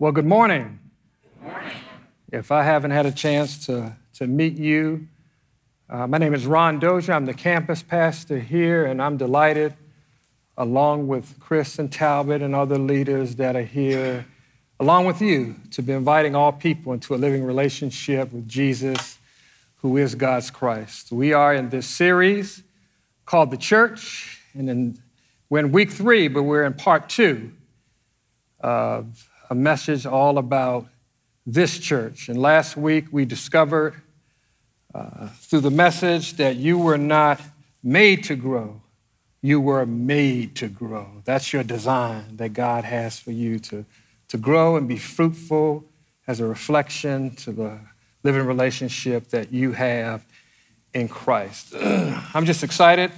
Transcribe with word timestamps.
Well, 0.00 0.12
good 0.12 0.26
morning. 0.26 0.78
Good 1.42 1.50
morning. 1.50 1.72
If 2.30 2.52
I 2.52 2.62
haven't 2.62 2.92
had 2.92 3.04
a 3.04 3.10
chance 3.10 3.66
to, 3.66 3.96
to 4.14 4.28
meet 4.28 4.56
you, 4.56 5.08
uh, 5.90 6.06
my 6.06 6.18
name 6.18 6.34
is 6.34 6.46
Ron 6.46 6.78
Dozier. 6.78 7.12
I'm 7.12 7.26
the 7.26 7.34
campus 7.34 7.82
pastor 7.82 8.38
here, 8.38 8.86
and 8.86 9.02
I'm 9.02 9.16
delighted, 9.16 9.74
along 10.56 11.08
with 11.08 11.40
Chris 11.40 11.80
and 11.80 11.90
Talbot 11.90 12.42
and 12.42 12.54
other 12.54 12.78
leaders 12.78 13.34
that 13.36 13.56
are 13.56 13.64
here, 13.64 14.24
along 14.78 15.06
with 15.06 15.20
you, 15.20 15.56
to 15.72 15.82
be 15.82 15.94
inviting 15.94 16.36
all 16.36 16.52
people 16.52 16.92
into 16.92 17.12
a 17.12 17.18
living 17.18 17.42
relationship 17.42 18.32
with 18.32 18.48
Jesus, 18.48 19.18
who 19.78 19.96
is 19.96 20.14
God's 20.14 20.48
Christ. 20.48 21.10
We 21.10 21.32
are 21.32 21.52
in 21.52 21.70
this 21.70 21.88
series 21.88 22.62
called 23.26 23.50
The 23.50 23.56
Church, 23.56 24.42
and 24.54 24.70
in, 24.70 24.98
we're 25.50 25.58
in 25.58 25.72
week 25.72 25.90
three, 25.90 26.28
but 26.28 26.44
we're 26.44 26.66
in 26.66 26.74
part 26.74 27.08
two 27.08 27.50
of 28.60 29.27
a 29.50 29.54
message 29.54 30.04
all 30.06 30.38
about 30.38 30.86
this 31.46 31.78
church. 31.78 32.28
And 32.28 32.40
last 32.40 32.76
week 32.76 33.06
we 33.10 33.24
discovered 33.24 33.94
uh, 34.94 35.28
through 35.28 35.60
the 35.60 35.70
message 35.70 36.34
that 36.34 36.56
you 36.56 36.78
were 36.78 36.98
not 36.98 37.40
made 37.82 38.24
to 38.24 38.36
grow, 38.36 38.82
you 39.40 39.60
were 39.60 39.86
made 39.86 40.56
to 40.56 40.68
grow. 40.68 41.22
That's 41.24 41.52
your 41.52 41.62
design 41.62 42.36
that 42.36 42.52
God 42.52 42.84
has 42.84 43.18
for 43.18 43.30
you 43.30 43.58
to, 43.60 43.84
to 44.28 44.38
grow 44.38 44.76
and 44.76 44.88
be 44.88 44.98
fruitful 44.98 45.84
as 46.26 46.40
a 46.40 46.46
reflection 46.46 47.34
to 47.36 47.52
the 47.52 47.78
living 48.24 48.44
relationship 48.44 49.28
that 49.28 49.52
you 49.52 49.72
have 49.72 50.26
in 50.92 51.08
Christ. 51.08 51.74
I'm 51.80 52.44
just 52.44 52.62
excited 52.62 53.12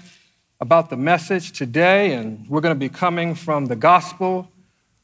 about 0.60 0.90
the 0.90 0.96
message 0.96 1.52
today, 1.52 2.12
and 2.12 2.46
we're 2.48 2.60
going 2.60 2.74
to 2.74 2.78
be 2.78 2.90
coming 2.90 3.34
from 3.34 3.66
the 3.66 3.76
gospel 3.76 4.48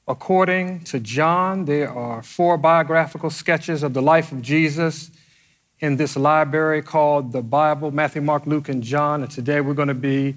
according 0.09 0.81
to 0.85 1.01
John. 1.01 1.65
There 1.65 1.91
are 1.91 2.23
four 2.23 2.57
biographical 2.57 3.31
sketches 3.31 3.83
of 3.83 3.93
the 3.93 4.03
life 4.03 4.33
of 4.33 4.41
Jesus 4.41 5.11
in 5.81 5.97
this 5.97 6.17
library 6.17 6.83
called 6.83 7.33
the 7.33 7.43
Bible 7.43 7.91
Matthew, 7.91 8.23
Mark, 8.23 8.47
Luke, 8.47 8.69
and 8.69 8.83
John. 8.83 9.23
And 9.23 9.31
today 9.31 9.61
we're 9.61 9.75
going 9.75 9.89
to 9.89 9.95
be 9.95 10.37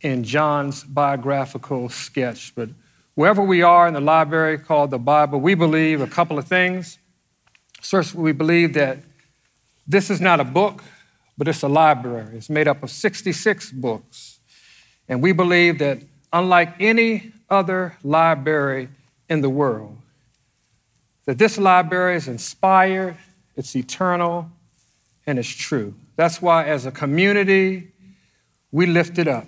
in 0.00 0.24
John's 0.24 0.84
biographical 0.84 1.88
sketch. 1.88 2.52
But 2.54 2.70
wherever 3.14 3.42
we 3.42 3.62
are 3.62 3.86
in 3.86 3.94
the 3.94 4.00
library 4.00 4.58
called 4.58 4.90
the 4.90 4.98
Bible, 4.98 5.40
we 5.40 5.54
believe 5.54 6.00
a 6.00 6.06
couple 6.06 6.38
of 6.38 6.46
things. 6.46 6.98
First, 7.80 8.14
we 8.14 8.32
believe 8.32 8.74
that 8.74 8.98
this 9.86 10.10
is 10.10 10.20
not 10.20 10.40
a 10.40 10.44
book, 10.44 10.82
but 11.38 11.48
it's 11.48 11.62
a 11.62 11.68
library. 11.68 12.36
It's 12.36 12.50
made 12.50 12.68
up 12.68 12.82
of 12.82 12.90
66 12.90 13.70
books. 13.72 14.40
And 15.08 15.22
we 15.22 15.32
believe 15.32 15.78
that 15.78 16.02
unlike 16.32 16.74
any 16.80 17.32
other 17.50 17.96
library 18.02 18.88
in 19.28 19.40
the 19.40 19.50
world, 19.50 19.96
that 21.24 21.38
this 21.38 21.58
library 21.58 22.16
is 22.16 22.28
inspired, 22.28 23.16
it's 23.56 23.74
eternal, 23.76 24.50
and 25.26 25.38
it's 25.38 25.48
true. 25.48 25.94
That's 26.16 26.40
why, 26.40 26.64
as 26.64 26.86
a 26.86 26.90
community, 26.90 27.88
we 28.72 28.86
lift 28.86 29.18
it 29.18 29.28
up. 29.28 29.46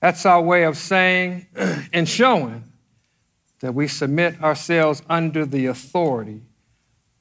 That's 0.00 0.24
our 0.26 0.42
way 0.42 0.64
of 0.64 0.76
saying 0.76 1.46
and 1.92 2.08
showing 2.08 2.64
that 3.60 3.74
we 3.74 3.86
submit 3.86 4.42
ourselves 4.42 5.02
under 5.08 5.44
the 5.44 5.66
authority 5.66 6.40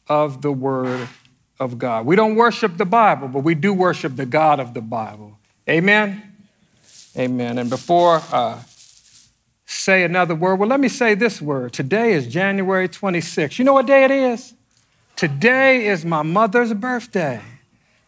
of 0.07 0.41
the 0.41 0.51
Word 0.51 1.07
of 1.59 1.77
God. 1.77 2.05
We 2.05 2.15
don't 2.15 2.35
worship 2.35 2.77
the 2.77 2.85
Bible, 2.85 3.27
but 3.27 3.43
we 3.43 3.53
do 3.53 3.73
worship 3.73 4.15
the 4.15 4.25
God 4.25 4.59
of 4.59 4.73
the 4.73 4.81
Bible. 4.81 5.37
Amen? 5.67 6.23
Amen. 7.17 7.57
And 7.57 7.69
before 7.69 8.21
uh, 8.31 8.61
say 9.69 10.03
another 10.03 10.33
word, 10.33 10.55
well, 10.55 10.67
let 10.67 10.79
me 10.79 10.89
say 10.89 11.13
this 11.13 11.39
word. 11.39 11.73
Today 11.73 12.13
is 12.13 12.25
January 12.25 12.89
26th. 12.89 13.59
You 13.59 13.65
know 13.65 13.73
what 13.73 13.85
day 13.85 14.03
it 14.03 14.11
is? 14.11 14.53
Today 15.15 15.85
is 15.85 16.03
my 16.03 16.23
mother's 16.23 16.73
birthday. 16.73 17.39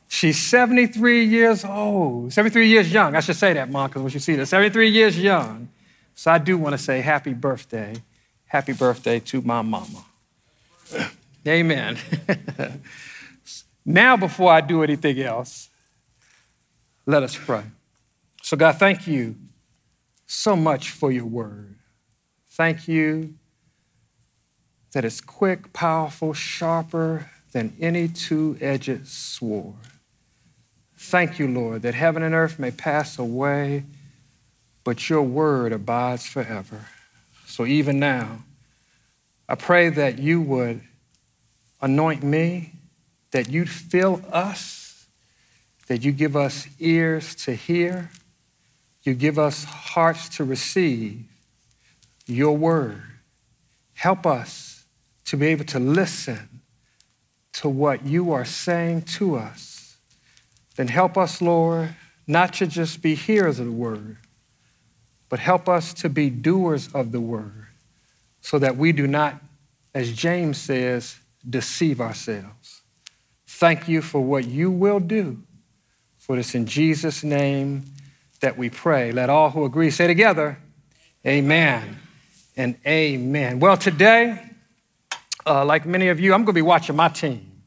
She's 0.08 0.40
73 0.40 1.24
years 1.24 1.64
old, 1.64 2.34
73 2.34 2.68
years 2.68 2.92
young. 2.92 3.16
I 3.16 3.20
should 3.20 3.36
say 3.36 3.54
that, 3.54 3.70
Mom, 3.70 3.90
because 3.90 4.02
when 4.02 4.12
you 4.12 4.20
see 4.20 4.36
this, 4.36 4.50
73 4.50 4.90
years 4.90 5.20
young. 5.20 5.70
So 6.16 6.32
I 6.32 6.40
do 6.40 6.58
want 6.58 6.74
to 6.74 6.78
say 6.78 7.00
happy 7.00 7.34
birthday. 7.34 7.96
Happy 8.48 8.74
birthday 8.74 9.20
to 9.20 9.42
my 9.42 9.62
mama. 9.62 10.04
Amen. 11.48 11.98
now, 13.86 14.18
before 14.18 14.52
I 14.52 14.62
do 14.62 14.84
anything 14.84 15.20
else, 15.22 15.70
let 17.06 17.24
us 17.24 17.36
pray. 17.36 17.64
So, 18.42 18.58
God, 18.58 18.78
thank 18.78 19.08
you 19.08 19.36
so 20.32 20.56
much 20.56 20.92
for 20.92 21.12
your 21.12 21.26
word. 21.26 21.76
Thank 22.52 22.88
you 22.88 23.36
that 24.94 25.04
it's 25.04 25.20
quick, 25.20 25.74
powerful, 25.74 26.34
sharper 26.34 27.30
than 27.52 27.76
any 27.82 28.08
two 28.08 28.58
edged 28.62 29.08
sword. 29.08 29.76
Thank 30.98 31.38
you, 31.38 31.48
Lord, 31.48 31.82
that 31.82 31.96
heaven 31.96 32.24
and 32.24 32.34
earth 32.34 32.60
may 32.60 32.72
pass 32.72 33.20
away, 33.20 33.84
but 34.86 35.10
your 35.10 35.24
word 35.24 35.74
abides 35.74 36.26
forever. 36.26 36.86
So 37.46 37.66
even 37.66 38.00
now, 38.00 38.44
I 39.50 39.56
pray 39.56 39.90
that 39.90 40.18
you 40.20 40.40
would 40.42 40.82
anoint 41.82 42.24
me, 42.24 42.74
that 43.32 43.50
you'd 43.50 43.70
fill 43.70 44.22
us, 44.32 45.08
that 45.88 46.06
you 46.06 46.14
give 46.14 46.38
us 46.38 46.68
ears 46.80 47.36
to 47.36 47.54
hear, 47.54 48.12
you 49.04 49.14
give 49.14 49.40
us 49.40 49.64
hearts 49.64 50.30
to 50.30 50.44
receive 50.44 51.24
your 52.28 52.56
word. 52.56 53.02
Help 53.94 54.26
us 54.26 54.86
to 55.26 55.38
be 55.38 55.48
able 55.48 55.66
to 55.66 55.80
listen 55.80 56.62
to 57.54 57.70
what 57.70 58.06
you 58.06 58.32
are 58.32 58.46
saying 58.46 59.02
to 59.04 59.36
us, 59.36 59.98
then 60.76 60.88
help 60.88 61.18
us, 61.18 61.42
Lord, 61.42 61.96
not 62.28 62.54
to 62.56 62.68
just 62.68 63.02
be 63.02 63.14
hearers 63.14 63.60
of 63.60 63.66
the 63.66 63.72
word, 63.72 64.18
but 65.30 65.40
help 65.40 65.68
us 65.68 65.94
to 65.96 66.10
be 66.10 66.30
doers 66.30 66.88
of 66.94 67.12
the 67.12 67.22
word 67.22 67.68
so 68.42 68.58
that 68.60 68.78
we 68.78 68.92
do 68.92 69.06
not, 69.06 69.42
as 69.94 70.14
James 70.14 70.58
says, 70.58 71.18
deceive 71.48 72.00
ourselves. 72.00 72.82
Thank 73.46 73.88
you 73.88 74.02
for 74.02 74.22
what 74.22 74.46
you 74.48 74.72
will 74.72 75.00
do. 75.00 75.42
For 76.18 76.36
this 76.36 76.56
in 76.56 76.66
Jesus' 76.66 77.24
name 77.24 77.84
that 78.42 78.58
we 78.58 78.70
pray. 78.70 79.12
Let 79.12 79.30
all 79.30 79.50
who 79.50 79.66
agree 79.66 79.90
say 79.90 80.08
together, 80.08 80.58
Amen 81.26 82.00
and 82.58 82.76
amen. 82.86 83.60
Well, 83.60 83.78
today, 83.78 84.42
uh, 85.46 85.64
like 85.66 85.86
many 85.86 86.10
of 86.10 86.20
you, 86.20 86.34
I'm 86.34 86.42
going 86.42 86.48
to 86.48 86.54
be 86.54 86.62
watching 86.62 86.96
my 86.96 87.10
team, 87.10 87.64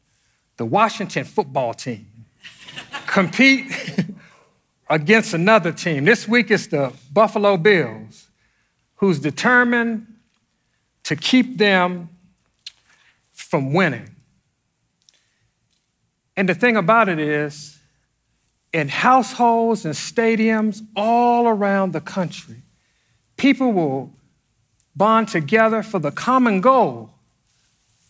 the 0.56 0.64
Washington 0.64 1.24
football 1.24 1.72
team, 1.72 2.06
compete 3.06 3.72
against 4.90 5.34
another 5.34 5.72
team. 5.72 6.04
This 6.04 6.28
week 6.28 6.50
it's 6.50 6.66
the 6.66 6.92
Buffalo 7.12 7.56
Bills, 7.56 8.28
who's 8.96 9.20
determined 9.20 10.06
to 11.04 11.16
keep 11.16 11.56
them 11.56 12.08
from 13.32 13.72
winning. 13.72 14.10
And 16.36 16.48
the 16.48 16.54
thing 16.54 16.76
about 16.76 17.08
it 17.08 17.20
is, 17.20 17.73
in 18.74 18.88
households 18.88 19.84
and 19.84 19.94
stadiums 19.94 20.82
all 20.96 21.46
around 21.46 21.92
the 21.92 22.00
country, 22.00 22.56
people 23.36 23.72
will 23.72 24.12
bond 24.96 25.28
together 25.28 25.80
for 25.80 26.00
the 26.00 26.10
common 26.10 26.60
goal 26.60 27.14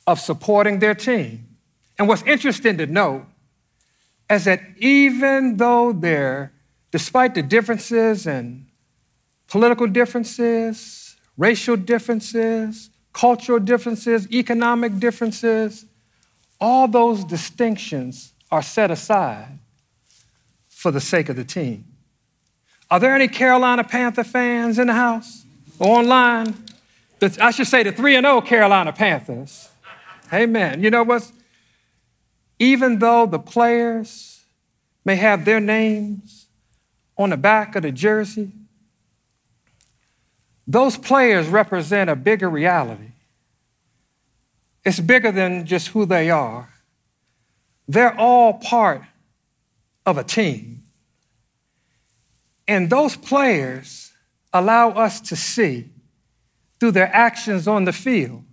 of 0.07 0.19
supporting 0.19 0.79
their 0.79 0.95
team. 0.95 1.47
And 1.99 2.09
what's 2.09 2.23
interesting 2.23 2.79
to 2.79 2.87
note 2.87 3.27
is 4.31 4.47
that 4.47 4.63
even 4.79 5.59
though 5.59 5.93
they're, 5.93 6.51
despite 6.91 7.35
the 7.35 7.43
differences 7.43 8.27
and 8.27 8.67
political 9.49 9.87
differences, 9.87 11.15
racial 11.37 11.77
differences, 11.77 12.89
cultural 13.13 13.59
differences, 13.59 14.33
economic 14.33 14.99
differences, 14.99 15.85
all 16.59 16.89
those 16.89 17.23
distinctions 17.23 18.33
are 18.51 18.63
set 18.63 18.91
aside 18.91 19.59
for 20.85 20.91
the 20.91 21.01
sake 21.01 21.31
of 21.31 21.37
the 21.37 21.45
team. 21.45 21.83
Are 22.91 23.01
there 23.01 23.15
any 23.15 23.27
Carolina 23.27 23.83
Panther 23.83 24.23
fans 24.23 24.79
in 24.79 24.89
the 24.89 24.93
house 24.93 25.47
or 25.79 26.01
online? 26.01 26.55
I 27.41 27.53
should 27.53 27.69
say 27.69 27.85
the 27.85 27.91
3 27.91 28.21
0 28.21 28.43
Carolina 28.43 28.93
Panthers. 28.93 29.71
Amen. 30.31 30.83
You 30.83 30.91
know 30.91 31.03
what? 31.03 31.33
Even 32.59 32.99
though 32.99 33.25
the 33.25 33.39
players 33.39 34.43
may 35.07 35.17
have 35.17 35.47
their 35.47 35.59
names 35.59 36.49
on 37.17 37.31
the 37.31 37.39
back 37.39 37.77
of 37.77 37.83
the 37.83 37.91
jersey, 37.91 38.53
those 40.67 40.99
players 40.99 41.47
represent 41.47 42.11
a 42.11 42.15
bigger 42.15 42.51
reality. 42.51 43.13
It's 44.85 45.01
bigger 45.01 45.33
than 45.33 45.65
just 45.65 45.89
who 45.89 46.05
they 46.05 46.29
are. 46.29 46.69
They're 47.89 48.15
all 48.21 48.59
part 48.59 49.01
of 50.07 50.19
a 50.19 50.25
team. 50.25 50.83
And 52.67 52.91
those 52.91 53.17
players 53.17 54.13
allow 54.53 54.91
us 54.91 55.21
to 55.21 55.37
see 55.37 55.91
through 56.81 56.93
their 56.93 57.15
actions 57.15 57.69
on 57.69 57.85
the 57.85 57.93
field 57.93 58.45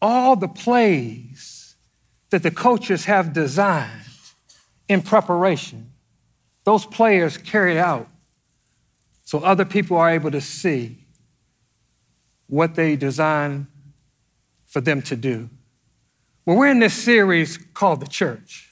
all 0.00 0.34
the 0.34 0.48
plays 0.48 1.76
that 2.30 2.42
the 2.42 2.50
coaches 2.50 3.04
have 3.04 3.32
designed 3.32 3.90
in 4.88 5.00
preparation, 5.00 5.92
those 6.64 6.84
players 6.84 7.38
carried 7.38 7.78
out 7.78 8.08
so 9.24 9.38
other 9.38 9.64
people 9.64 9.96
are 9.96 10.10
able 10.10 10.30
to 10.30 10.40
see 10.40 11.06
what 12.48 12.74
they 12.74 12.96
designed 12.96 13.66
for 14.66 14.80
them 14.80 15.00
to 15.02 15.16
do. 15.16 15.48
Well, 16.44 16.56
we're 16.56 16.70
in 16.70 16.80
this 16.80 16.94
series 16.94 17.56
called 17.56 18.00
the 18.00 18.06
church. 18.06 18.71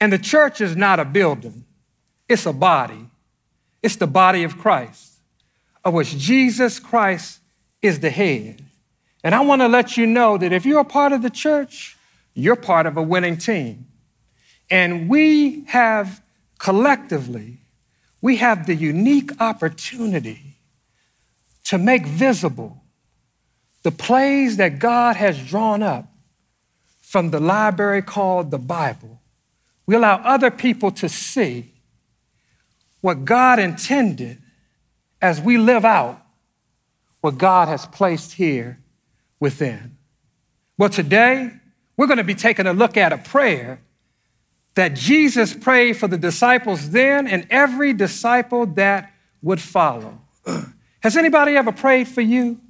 And 0.00 0.12
the 0.12 0.18
church 0.18 0.60
is 0.60 0.76
not 0.76 1.00
a 1.00 1.04
building, 1.04 1.64
it's 2.28 2.46
a 2.46 2.52
body. 2.52 3.10
It's 3.82 3.96
the 3.96 4.06
body 4.08 4.42
of 4.42 4.58
Christ, 4.58 5.12
of 5.84 5.94
which 5.94 6.16
Jesus 6.18 6.80
Christ 6.80 7.38
is 7.80 8.00
the 8.00 8.10
head. 8.10 8.64
And 9.22 9.32
I 9.32 9.42
want 9.42 9.62
to 9.62 9.68
let 9.68 9.96
you 9.96 10.06
know 10.06 10.36
that 10.38 10.52
if 10.52 10.66
you're 10.66 10.80
a 10.80 10.84
part 10.84 11.12
of 11.12 11.22
the 11.22 11.30
church, 11.30 11.96
you're 12.34 12.56
part 12.56 12.86
of 12.86 12.96
a 12.96 13.02
winning 13.02 13.36
team. 13.36 13.86
And 14.70 15.08
we 15.08 15.64
have 15.66 16.20
collectively, 16.58 17.58
we 18.20 18.36
have 18.38 18.66
the 18.66 18.74
unique 18.74 19.30
opportunity 19.40 20.56
to 21.64 21.78
make 21.78 22.06
visible 22.06 22.82
the 23.84 23.92
plays 23.92 24.56
that 24.56 24.80
God 24.80 25.14
has 25.14 25.40
drawn 25.40 25.80
up 25.80 26.12
from 27.02 27.30
the 27.30 27.38
library 27.38 28.02
called 28.02 28.50
the 28.50 28.58
Bible. 28.58 29.20
We 29.86 29.94
allow 29.94 30.16
other 30.16 30.50
people 30.50 30.90
to 30.92 31.08
see 31.08 31.72
what 33.00 33.24
God 33.24 33.58
intended 33.58 34.42
as 35.22 35.40
we 35.40 35.58
live 35.58 35.84
out 35.84 36.20
what 37.20 37.38
God 37.38 37.68
has 37.68 37.86
placed 37.86 38.32
here 38.32 38.78
within. 39.40 39.96
Well, 40.78 40.90
today 40.90 41.50
we're 41.96 42.06
going 42.06 42.18
to 42.18 42.24
be 42.24 42.34
taking 42.34 42.66
a 42.66 42.72
look 42.72 42.96
at 42.96 43.12
a 43.12 43.18
prayer 43.18 43.80
that 44.74 44.94
Jesus 44.94 45.54
prayed 45.54 45.96
for 45.96 46.06
the 46.06 46.18
disciples 46.18 46.90
then 46.90 47.26
and 47.26 47.46
every 47.50 47.92
disciple 47.92 48.66
that 48.66 49.12
would 49.42 49.60
follow. 49.60 50.20
Has 51.00 51.16
anybody 51.16 51.56
ever 51.56 51.72
prayed 51.72 52.08
for 52.08 52.20
you? 52.20 52.60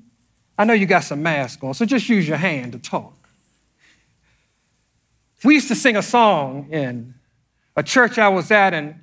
I 0.57 0.65
know 0.65 0.73
you 0.73 0.87
got 0.87 1.05
some 1.05 1.23
mask 1.23 1.62
on, 1.65 1.75
so 1.75 1.85
just 1.85 2.09
use 2.09 2.27
your 2.27 2.37
hand 2.37 2.73
to 2.73 2.79
talk. 2.79 3.16
We 5.47 5.55
used 5.55 5.69
to 5.69 5.77
sing 5.77 5.97
a 5.97 6.03
song 6.03 6.67
in 6.73 7.15
a 7.77 7.83
church 7.85 8.19
I 8.19 8.29
was 8.31 8.51
at 8.51 8.75
in 8.75 9.01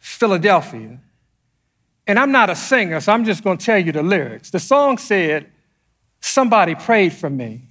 Philadelphia. 0.00 0.98
And 2.08 2.18
I'm 2.18 2.32
not 2.32 2.50
a 2.50 2.56
singer, 2.56 2.98
so 2.98 3.12
I'm 3.12 3.24
just 3.24 3.44
going 3.44 3.58
to 3.58 3.64
tell 3.64 3.78
you 3.78 3.92
the 3.92 4.02
lyrics. 4.02 4.50
The 4.50 4.58
song 4.58 4.98
said, 4.98 5.52
Somebody 6.20 6.74
prayed 6.74 7.12
for 7.12 7.30
me. 7.30 7.68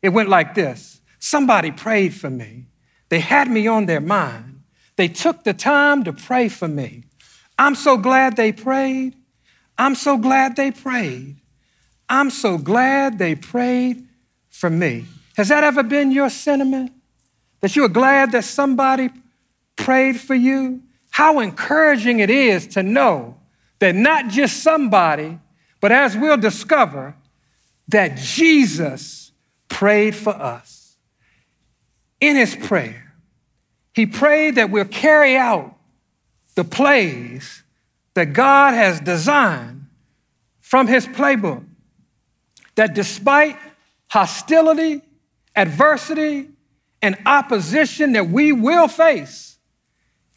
It 0.00 0.10
went 0.10 0.28
like 0.28 0.54
this 0.54 1.00
Somebody 1.18 1.72
prayed 1.72 2.14
for 2.14 2.30
me. 2.30 2.66
They 3.08 3.18
had 3.18 3.50
me 3.50 3.66
on 3.66 3.86
their 3.86 4.00
mind. 4.00 4.62
They 4.94 5.08
took 5.08 5.42
the 5.42 5.54
time 5.54 6.04
to 6.04 6.12
pray 6.12 6.48
for 6.48 6.68
me. 6.68 7.02
I'm 7.58 7.74
so 7.74 7.96
glad 7.96 8.36
they 8.36 8.52
prayed. 8.52 9.16
I'm 9.76 9.96
so 9.96 10.18
glad 10.18 10.54
they 10.54 10.70
prayed. 10.70 11.40
I'm 12.08 12.30
so 12.30 12.58
glad 12.58 13.18
they 13.18 13.34
prayed 13.34 14.06
for 14.50 14.70
me. 14.70 15.06
Has 15.36 15.48
that 15.48 15.64
ever 15.64 15.82
been 15.82 16.12
your 16.12 16.30
sentiment? 16.30 16.92
That 17.64 17.76
you 17.76 17.84
are 17.86 17.88
glad 17.88 18.32
that 18.32 18.44
somebody 18.44 19.08
prayed 19.74 20.20
for 20.20 20.34
you? 20.34 20.82
How 21.08 21.40
encouraging 21.40 22.20
it 22.20 22.28
is 22.28 22.66
to 22.66 22.82
know 22.82 23.38
that 23.78 23.94
not 23.94 24.28
just 24.28 24.62
somebody, 24.62 25.38
but 25.80 25.90
as 25.90 26.14
we'll 26.14 26.36
discover, 26.36 27.16
that 27.88 28.18
Jesus 28.18 29.32
prayed 29.68 30.14
for 30.14 30.34
us. 30.34 30.98
In 32.20 32.36
his 32.36 32.54
prayer, 32.54 33.14
he 33.94 34.04
prayed 34.04 34.56
that 34.56 34.68
we'll 34.68 34.84
carry 34.84 35.34
out 35.34 35.74
the 36.56 36.64
plays 36.64 37.62
that 38.12 38.34
God 38.34 38.74
has 38.74 39.00
designed 39.00 39.86
from 40.60 40.86
his 40.86 41.06
playbook. 41.06 41.64
That 42.74 42.94
despite 42.94 43.56
hostility, 44.08 45.00
adversity, 45.56 46.50
and 47.04 47.18
opposition 47.26 48.12
that 48.12 48.30
we 48.30 48.50
will 48.50 48.88
face 48.88 49.58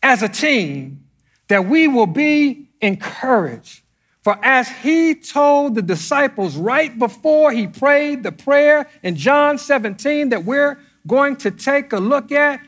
as 0.04 0.22
a 0.22 0.28
team, 0.28 1.02
that 1.48 1.66
we 1.66 1.88
will 1.88 2.06
be 2.06 2.68
encouraged. 2.82 3.84
For 4.22 4.38
as 4.44 4.68
he 4.68 5.16
told 5.16 5.76
the 5.76 5.82
disciples 5.82 6.58
right 6.58 7.00
before 7.00 7.54
he 7.54 7.68
prayed 7.68 8.24
the 8.24 8.34
prayer 8.34 8.90
in 9.02 9.16
John 9.16 9.58
17 9.58 10.28
that 10.30 10.44
we're 10.44 10.78
going 11.08 11.38
to 11.38 11.52
take 11.52 11.94
a 11.94 12.00
look 12.00 12.34
at, 12.34 12.60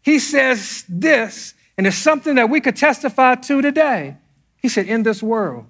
he 0.00 0.20
says 0.20 0.84
this, 0.88 1.54
and 1.76 1.88
it's 1.88 1.96
something 1.96 2.36
that 2.36 2.50
we 2.50 2.60
could 2.60 2.76
testify 2.76 3.34
to 3.34 3.60
today. 3.60 4.16
He 4.62 4.68
said, 4.68 4.86
In 4.86 5.02
this 5.02 5.24
world, 5.24 5.66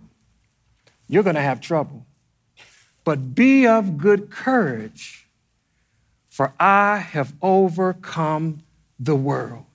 you're 1.09 1.23
going 1.23 1.37
to 1.37 1.41
have 1.41 1.63
trouble, 1.63 2.05
but 3.05 3.35
be 3.35 3.67
of 3.67 3.97
good 3.97 4.31
courage, 4.31 5.30
for 6.41 6.55
I 6.59 6.97
have 6.97 7.35
overcome 7.43 8.63
the 8.99 9.15
world. 9.15 9.67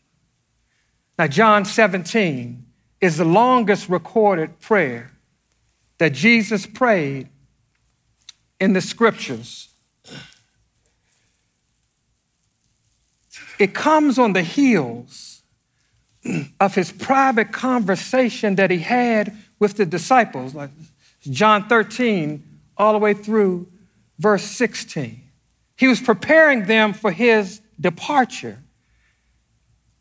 Now, 1.19 1.27
John 1.27 1.63
17 1.63 2.65
is 2.99 3.17
the 3.17 3.23
longest 3.23 3.87
recorded 3.87 4.59
prayer 4.61 5.11
that 5.99 6.13
Jesus 6.13 6.65
prayed 6.65 7.29
in 8.59 8.73
the 8.73 8.81
scriptures. 8.81 9.69
It 13.59 13.75
comes 13.75 14.17
on 14.17 14.33
the 14.33 14.41
heels 14.41 15.43
of 16.59 16.73
his 16.73 16.91
private 16.91 17.51
conversation 17.51 18.55
that 18.55 18.71
he 18.71 18.79
had 18.79 19.37
with 19.59 19.77
the 19.77 19.85
disciples, 19.85 20.55
like 20.55 20.71
John 21.29 21.67
13, 21.67 22.43
all 22.75 22.93
the 22.93 22.97
way 22.97 23.13
through 23.13 23.67
verse 24.17 24.45
16. 24.45 25.24
He 25.75 25.87
was 25.87 25.99
preparing 25.99 26.65
them 26.65 26.93
for 26.93 27.11
his 27.11 27.61
departure. 27.79 28.63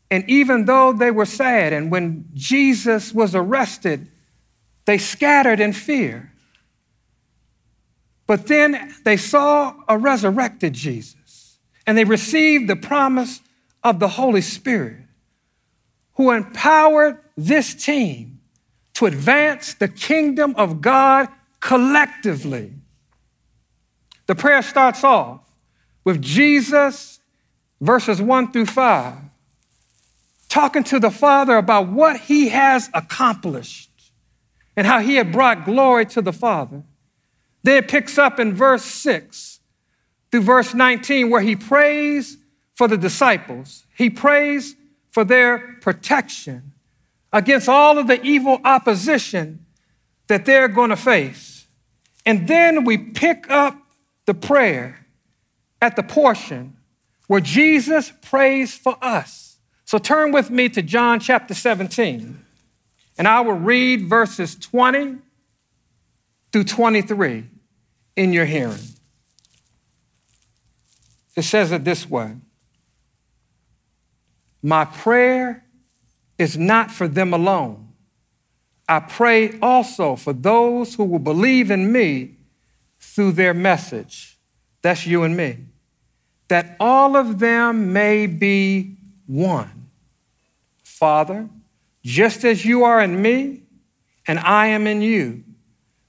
And 0.09 0.29
even 0.29 0.65
though 0.65 0.93
they 0.93 1.11
were 1.11 1.25
sad, 1.25 1.73
and 1.73 1.91
when 1.91 2.29
Jesus 2.33 3.13
was 3.13 3.35
arrested, 3.35 4.09
they 4.85 4.97
scattered 4.97 5.59
in 5.59 5.73
fear. 5.73 6.31
But 8.27 8.47
then 8.47 8.95
they 9.03 9.17
saw 9.17 9.75
a 9.87 9.97
resurrected 9.97 10.73
Jesus, 10.73 11.59
and 11.85 11.97
they 11.97 12.05
received 12.05 12.69
the 12.69 12.75
promise 12.75 13.41
of 13.83 13.99
the 13.99 14.07
Holy 14.07 14.41
Spirit, 14.41 15.03
who 16.13 16.31
empowered 16.31 17.19
this 17.35 17.75
team 17.75 18.39
to 18.93 19.05
advance 19.05 19.73
the 19.73 19.87
kingdom 19.87 20.55
of 20.55 20.81
God 20.81 21.27
collectively. 21.59 22.71
The 24.27 24.35
prayer 24.35 24.61
starts 24.61 25.03
off 25.03 25.44
with 26.05 26.21
Jesus, 26.21 27.19
verses 27.81 28.21
1 28.21 28.51
through 28.51 28.67
5, 28.67 29.15
talking 30.47 30.83
to 30.85 30.99
the 30.99 31.11
Father 31.11 31.57
about 31.57 31.89
what 31.89 32.17
he 32.17 32.49
has 32.49 32.89
accomplished 32.93 33.89
and 34.77 34.87
how 34.87 34.99
he 34.99 35.15
had 35.15 35.31
brought 35.31 35.65
glory 35.65 36.05
to 36.05 36.21
the 36.21 36.31
Father. 36.31 36.83
Then 37.63 37.77
it 37.83 37.87
picks 37.87 38.17
up 38.17 38.39
in 38.39 38.53
verse 38.53 38.85
6 38.85 39.59
through 40.31 40.41
verse 40.41 40.73
19, 40.73 41.29
where 41.29 41.41
he 41.41 41.55
prays 41.55 42.37
for 42.75 42.87
the 42.87 42.97
disciples. 42.97 43.85
He 43.97 44.09
prays 44.09 44.75
for 45.09 45.23
their 45.23 45.77
protection 45.81 46.73
against 47.33 47.67
all 47.67 47.97
of 47.97 48.07
the 48.07 48.21
evil 48.21 48.59
opposition 48.63 49.65
that 50.27 50.45
they're 50.45 50.67
going 50.67 50.89
to 50.89 50.95
face. 50.95 51.65
And 52.25 52.47
then 52.47 52.83
we 52.83 52.97
pick 52.97 53.49
up 53.49 53.77
the 54.25 54.33
prayer 54.33 55.04
at 55.81 55.95
the 55.95 56.03
portion 56.03 56.77
where 57.27 57.41
Jesus 57.41 58.11
prays 58.21 58.75
for 58.75 58.97
us. 59.01 59.57
So 59.85 59.97
turn 59.97 60.31
with 60.31 60.49
me 60.49 60.69
to 60.69 60.81
John 60.81 61.19
chapter 61.19 61.53
17. 61.53 62.43
And 63.17 63.27
I 63.27 63.41
will 63.41 63.53
read 63.53 64.07
verses 64.07 64.55
20 64.55 65.17
through 66.51 66.63
23 66.63 67.45
in 68.15 68.33
your 68.33 68.45
hearing. 68.45 68.79
It 71.35 71.43
says 71.43 71.71
it 71.71 71.83
this 71.83 72.09
way 72.09 72.35
My 74.61 74.85
prayer 74.85 75.65
is 76.37 76.57
not 76.57 76.91
for 76.91 77.07
them 77.07 77.33
alone. 77.33 77.89
I 78.87 78.99
pray 78.99 79.57
also 79.61 80.15
for 80.15 80.33
those 80.33 80.95
who 80.95 81.05
will 81.05 81.19
believe 81.19 81.71
in 81.71 81.91
me 81.91 82.35
through 82.99 83.31
their 83.31 83.53
message. 83.53 84.34
That's 84.85 85.07
you 85.07 85.23
and 85.23 85.35
me. 85.35 85.57
That 86.47 86.75
all 86.79 87.15
of 87.15 87.39
them 87.39 87.91
may 87.91 88.27
be 88.27 88.97
one. 89.25 89.89
Father, 90.83 91.49
just 92.03 92.45
as 92.45 92.63
you 92.63 92.83
are 92.83 93.01
in 93.01 93.19
me 93.19 93.63
and 94.27 94.37
I 94.37 94.67
am 94.67 94.85
in 94.85 95.01
you, 95.01 95.43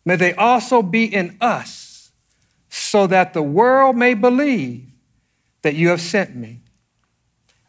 may 0.04 0.16
they 0.16 0.35
also 0.35 0.83
be 0.83 1.06
in 1.06 1.38
us, 1.40 2.12
so 2.68 3.06
that 3.06 3.33
the 3.33 3.42
world 3.42 3.97
may 3.97 4.12
believe 4.12 4.85
that 5.62 5.75
you 5.75 5.88
have 5.88 6.02
sent 6.02 6.37
me. 6.37 6.61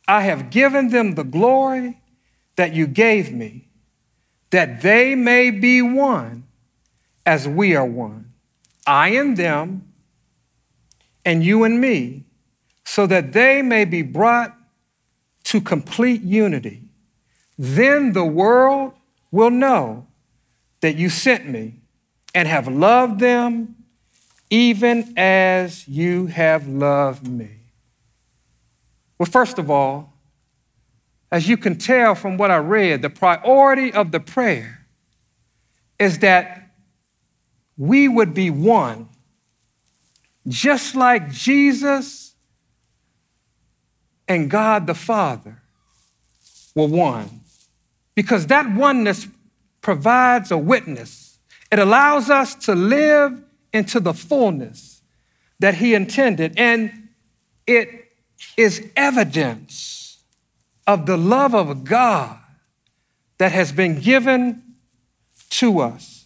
I 0.10 0.24
have 0.24 0.50
given 0.50 0.90
them 0.90 1.16
the 1.16 1.24
glory 1.24 2.02
that 2.58 2.74
you 2.74 2.86
gave 2.86 3.32
me, 3.32 3.70
that 4.50 4.82
they 4.82 5.16
may 5.16 5.52
be 5.52 5.82
one 5.82 6.44
as 7.26 7.48
we 7.48 7.78
are 7.78 7.86
one. 7.86 8.34
I 8.86 9.12
and 9.12 9.38
them, 9.38 9.88
and 11.28 11.44
you 11.44 11.66
and 11.66 11.82
me, 11.82 12.24
so 12.86 13.06
that 13.06 13.34
they 13.34 13.62
may 13.62 13.84
be 13.84 14.02
brought 14.02 14.56
to 15.44 15.60
complete 15.60 16.22
unity. 16.22 16.84
Then 17.60 18.14
the 18.14 18.24
world 18.24 18.94
will 19.30 19.50
know 19.50 20.08
that 20.80 20.96
you 20.96 21.10
sent 21.10 21.46
me 21.46 21.82
and 22.34 22.48
have 22.48 22.70
loved 22.70 23.20
them 23.20 23.76
even 24.50 25.14
as 25.18 25.86
you 25.86 26.28
have 26.28 26.66
loved 26.66 27.28
me. 27.28 27.50
Well, 29.20 29.28
first 29.28 29.60
of 29.60 29.70
all, 29.70 30.14
as 31.30 31.50
you 31.50 31.58
can 31.58 31.78
tell 31.78 32.16
from 32.16 32.38
what 32.38 32.52
I 32.52 32.58
read, 32.58 33.02
the 33.02 33.10
priority 33.10 33.92
of 33.92 34.14
the 34.14 34.22
prayer 34.22 34.88
is 36.00 36.20
that 36.20 36.72
we 37.76 38.08
would 38.08 38.34
be 38.34 38.50
one, 38.50 39.10
just 40.48 40.96
like 40.96 41.32
Jesus 41.32 42.34
and 44.28 44.50
God 44.50 44.88
the 44.88 44.94
Father 44.94 45.62
were 46.76 46.88
one. 46.88 47.42
Because 48.16 48.48
that 48.48 48.74
oneness 48.74 49.28
provides 49.82 50.52
a 50.52 50.58
witness, 50.58 51.40
it 51.72 51.80
allows 51.80 52.30
us 52.30 52.56
to 52.56 52.76
live 52.76 53.44
into 53.74 54.00
the 54.00 54.14
fullness 54.14 55.02
that 55.60 55.76
He 55.76 55.94
intended, 55.94 56.54
and 56.58 57.10
it 57.66 57.90
is 58.56 58.90
evidence 58.96 60.20
of 60.86 61.06
the 61.06 61.18
love 61.18 61.54
of 61.54 61.84
God 61.84 62.38
that 63.38 63.52
has 63.52 63.72
been 63.72 64.00
given 64.00 64.64
to 65.50 65.80
us. 65.80 66.17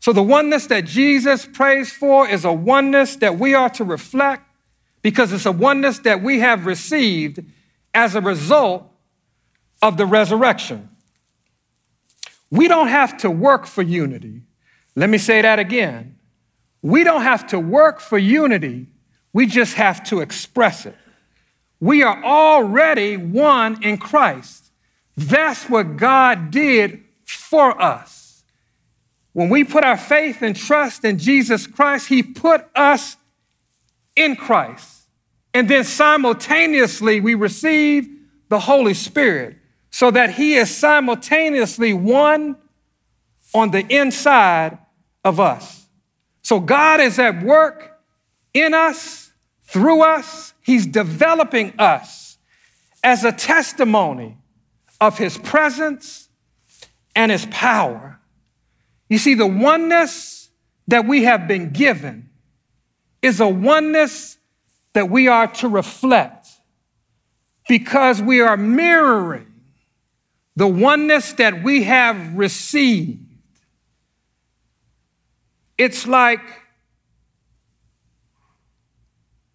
So, 0.00 0.12
the 0.14 0.22
oneness 0.22 0.66
that 0.68 0.86
Jesus 0.86 1.46
prays 1.46 1.92
for 1.92 2.26
is 2.26 2.44
a 2.44 2.52
oneness 2.52 3.16
that 3.16 3.38
we 3.38 3.54
are 3.54 3.68
to 3.70 3.84
reflect 3.84 4.42
because 5.02 5.32
it's 5.32 5.46
a 5.46 5.52
oneness 5.52 5.98
that 6.00 6.22
we 6.22 6.40
have 6.40 6.66
received 6.66 7.44
as 7.92 8.14
a 8.14 8.20
result 8.20 8.90
of 9.82 9.98
the 9.98 10.06
resurrection. 10.06 10.88
We 12.50 12.66
don't 12.66 12.88
have 12.88 13.18
to 13.18 13.30
work 13.30 13.66
for 13.66 13.82
unity. 13.82 14.42
Let 14.96 15.10
me 15.10 15.18
say 15.18 15.42
that 15.42 15.58
again. 15.58 16.16
We 16.82 17.04
don't 17.04 17.22
have 17.22 17.46
to 17.48 17.60
work 17.60 18.00
for 18.00 18.18
unity, 18.18 18.86
we 19.32 19.46
just 19.46 19.74
have 19.74 20.02
to 20.04 20.20
express 20.20 20.86
it. 20.86 20.96
We 21.78 22.02
are 22.02 22.22
already 22.24 23.16
one 23.16 23.82
in 23.82 23.98
Christ. 23.98 24.72
That's 25.16 25.68
what 25.68 25.96
God 25.96 26.50
did 26.50 27.04
for 27.24 27.80
us. 27.80 28.19
When 29.32 29.48
we 29.48 29.64
put 29.64 29.84
our 29.84 29.96
faith 29.96 30.42
and 30.42 30.56
trust 30.56 31.04
in 31.04 31.18
Jesus 31.18 31.66
Christ, 31.66 32.08
He 32.08 32.22
put 32.22 32.66
us 32.74 33.16
in 34.16 34.36
Christ. 34.36 35.08
And 35.54 35.68
then 35.68 35.84
simultaneously, 35.84 37.20
we 37.20 37.34
receive 37.34 38.08
the 38.48 38.60
Holy 38.60 38.94
Spirit 38.94 39.56
so 39.90 40.10
that 40.10 40.30
He 40.34 40.54
is 40.54 40.74
simultaneously 40.74 41.92
one 41.92 42.56
on 43.54 43.70
the 43.70 43.86
inside 43.88 44.78
of 45.24 45.40
us. 45.40 45.86
So 46.42 46.60
God 46.60 47.00
is 47.00 47.18
at 47.18 47.42
work 47.42 47.98
in 48.54 48.74
us, 48.74 49.32
through 49.64 50.02
us. 50.02 50.54
He's 50.60 50.86
developing 50.86 51.74
us 51.78 52.38
as 53.02 53.24
a 53.24 53.32
testimony 53.32 54.36
of 55.00 55.18
His 55.18 55.38
presence 55.38 56.28
and 57.14 57.32
His 57.32 57.46
power. 57.46 58.19
You 59.10 59.18
see, 59.18 59.34
the 59.34 59.46
oneness 59.46 60.48
that 60.86 61.04
we 61.04 61.24
have 61.24 61.46
been 61.46 61.70
given 61.70 62.30
is 63.20 63.40
a 63.40 63.48
oneness 63.48 64.38
that 64.94 65.10
we 65.10 65.28
are 65.28 65.48
to 65.48 65.68
reflect 65.68 66.46
because 67.68 68.22
we 68.22 68.40
are 68.40 68.56
mirroring 68.56 69.52
the 70.56 70.66
oneness 70.66 71.32
that 71.34 71.62
we 71.62 71.84
have 71.84 72.34
received. 72.34 73.26
It's 75.76 76.06
like 76.06 76.40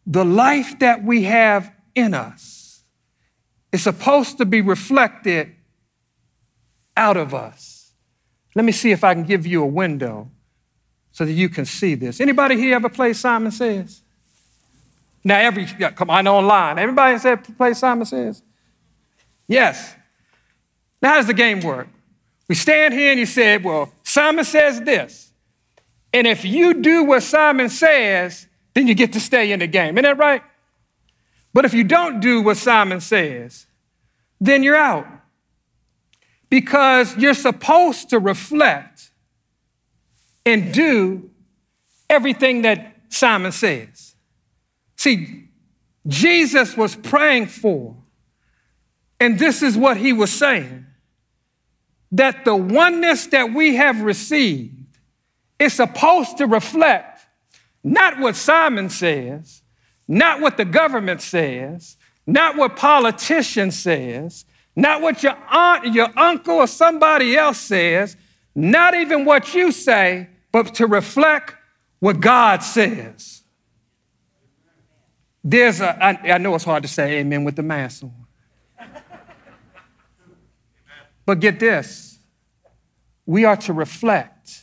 the 0.05 0.25
life 0.25 0.79
that 0.79 1.03
we 1.03 1.23
have 1.23 1.71
in 1.93 2.13
us 2.13 2.83
is 3.71 3.83
supposed 3.83 4.37
to 4.39 4.45
be 4.45 4.61
reflected 4.61 5.55
out 6.97 7.17
of 7.17 7.33
us. 7.33 7.74
Let 8.55 8.65
me 8.65 8.71
see 8.71 8.91
if 8.91 9.03
I 9.03 9.13
can 9.13 9.23
give 9.23 9.45
you 9.45 9.61
a 9.63 9.67
window 9.67 10.29
so 11.11 11.25
that 11.25 11.33
you 11.33 11.49
can 11.49 11.65
see 11.65 11.95
this. 11.95 12.19
Anybody 12.19 12.55
here 12.55 12.75
ever 12.75 12.89
play 12.89 13.13
Simon 13.13 13.51
Says? 13.51 14.01
Now, 15.23 15.39
every, 15.39 15.67
yeah, 15.79 15.91
come 15.91 16.09
on, 16.09 16.27
online. 16.27 16.79
Everybody 16.79 17.17
said 17.19 17.57
play 17.57 17.73
Simon 17.73 18.05
Says? 18.05 18.41
Yes. 19.47 19.95
Now, 21.01 21.09
how 21.09 21.15
does 21.17 21.27
the 21.27 21.33
game 21.33 21.59
work? 21.61 21.87
We 22.47 22.55
stand 22.55 22.93
here 22.93 23.11
and 23.11 23.19
you 23.19 23.25
said, 23.25 23.63
well, 23.63 23.91
Simon 24.03 24.45
says 24.45 24.81
this. 24.81 25.31
And 26.13 26.27
if 26.27 26.45
you 26.45 26.75
do 26.75 27.03
what 27.03 27.23
Simon 27.23 27.69
says, 27.69 28.47
then 28.73 28.87
you 28.87 28.93
get 28.93 29.13
to 29.13 29.19
stay 29.19 29.51
in 29.51 29.59
the 29.59 29.67
game. 29.67 29.97
Isn't 29.97 30.03
that 30.03 30.17
right? 30.17 30.41
But 31.53 31.65
if 31.65 31.73
you 31.73 31.83
don't 31.83 32.19
do 32.19 32.41
what 32.41 32.57
Simon 32.57 33.01
says, 33.01 33.65
then 34.39 34.63
you're 34.63 34.75
out. 34.75 35.07
Because 36.49 37.17
you're 37.17 37.33
supposed 37.33 38.09
to 38.09 38.19
reflect 38.19 39.11
and 40.45 40.73
do 40.73 41.29
everything 42.09 42.61
that 42.61 42.95
Simon 43.09 43.51
says. 43.51 44.15
See, 44.95 45.49
Jesus 46.07 46.77
was 46.77 46.95
praying 46.95 47.47
for, 47.47 47.95
and 49.19 49.39
this 49.39 49.63
is 49.63 49.75
what 49.75 49.97
he 49.97 50.13
was 50.13 50.31
saying 50.31 50.85
that 52.11 52.45
the 52.45 52.55
oneness 52.55 53.27
that 53.27 53.53
we 53.53 53.75
have 53.75 54.01
received 54.01 54.97
is 55.59 55.73
supposed 55.73 56.37
to 56.37 56.47
reflect 56.47 57.25
not 57.83 58.19
what 58.19 58.35
Simon 58.35 58.89
says, 58.89 59.61
not 60.07 60.39
what 60.39 60.57
the 60.57 60.65
government 60.65 61.21
says, 61.21 61.97
not 62.25 62.55
what 62.55 62.75
politicians 62.75 63.77
says, 63.77 64.45
not 64.75 65.01
what 65.01 65.23
your 65.23 65.37
aunt, 65.49 65.93
your 65.93 66.09
uncle, 66.17 66.55
or 66.55 66.67
somebody 66.67 67.37
else 67.37 67.59
says, 67.59 68.17
not 68.53 68.93
even 68.93 69.25
what 69.25 69.53
you 69.53 69.71
say, 69.71 70.29
but 70.51 70.75
to 70.75 70.87
reflect 70.87 71.55
what 71.99 72.19
God 72.19 72.61
says. 72.63 73.43
There's 75.43 75.79
a, 75.79 76.03
I, 76.03 76.33
I 76.33 76.37
know 76.39 76.55
it's 76.55 76.63
hard 76.63 76.83
to 76.83 76.89
say 76.89 77.19
amen 77.19 77.43
with 77.43 77.55
the 77.55 77.63
mask 77.63 78.03
on. 78.03 78.11
But 81.25 81.39
get 81.39 81.59
this 81.59 82.15
we 83.25 83.45
are 83.45 83.57
to 83.57 83.73
reflect 83.73 84.61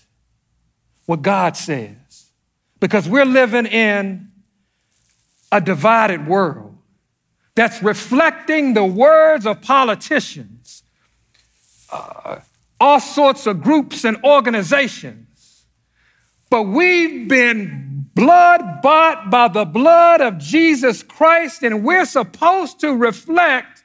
what 1.07 1.23
God 1.23 1.57
says 1.57 2.31
because 2.79 3.09
we're 3.09 3.25
living 3.25 3.67
in 3.67 4.31
a 5.51 5.61
divided 5.61 6.27
world 6.27 6.72
that's 7.55 7.83
reflecting 7.83 8.75
the 8.75 8.85
words 8.85 9.47
of 9.47 9.61
politicians, 9.61 10.83
uh, 11.91 12.41
all 12.81 13.01
sorts 13.01 13.47
of 13.47 13.63
groups 13.63 14.05
and 14.05 14.17
organizations. 14.25 15.67
But 16.49 16.65
we've 16.65 17.29
been 17.29 18.07
blood 18.15 18.83
bought 18.83 19.31
by 19.31 19.49
the 19.49 19.65
blood 19.65 20.21
of 20.21 20.39
Jesus 20.39 21.03
Christ, 21.03 21.63
and 21.63 21.83
we're 21.85 22.05
supposed 22.05 22.81
to 22.81 22.95
reflect 22.95 23.85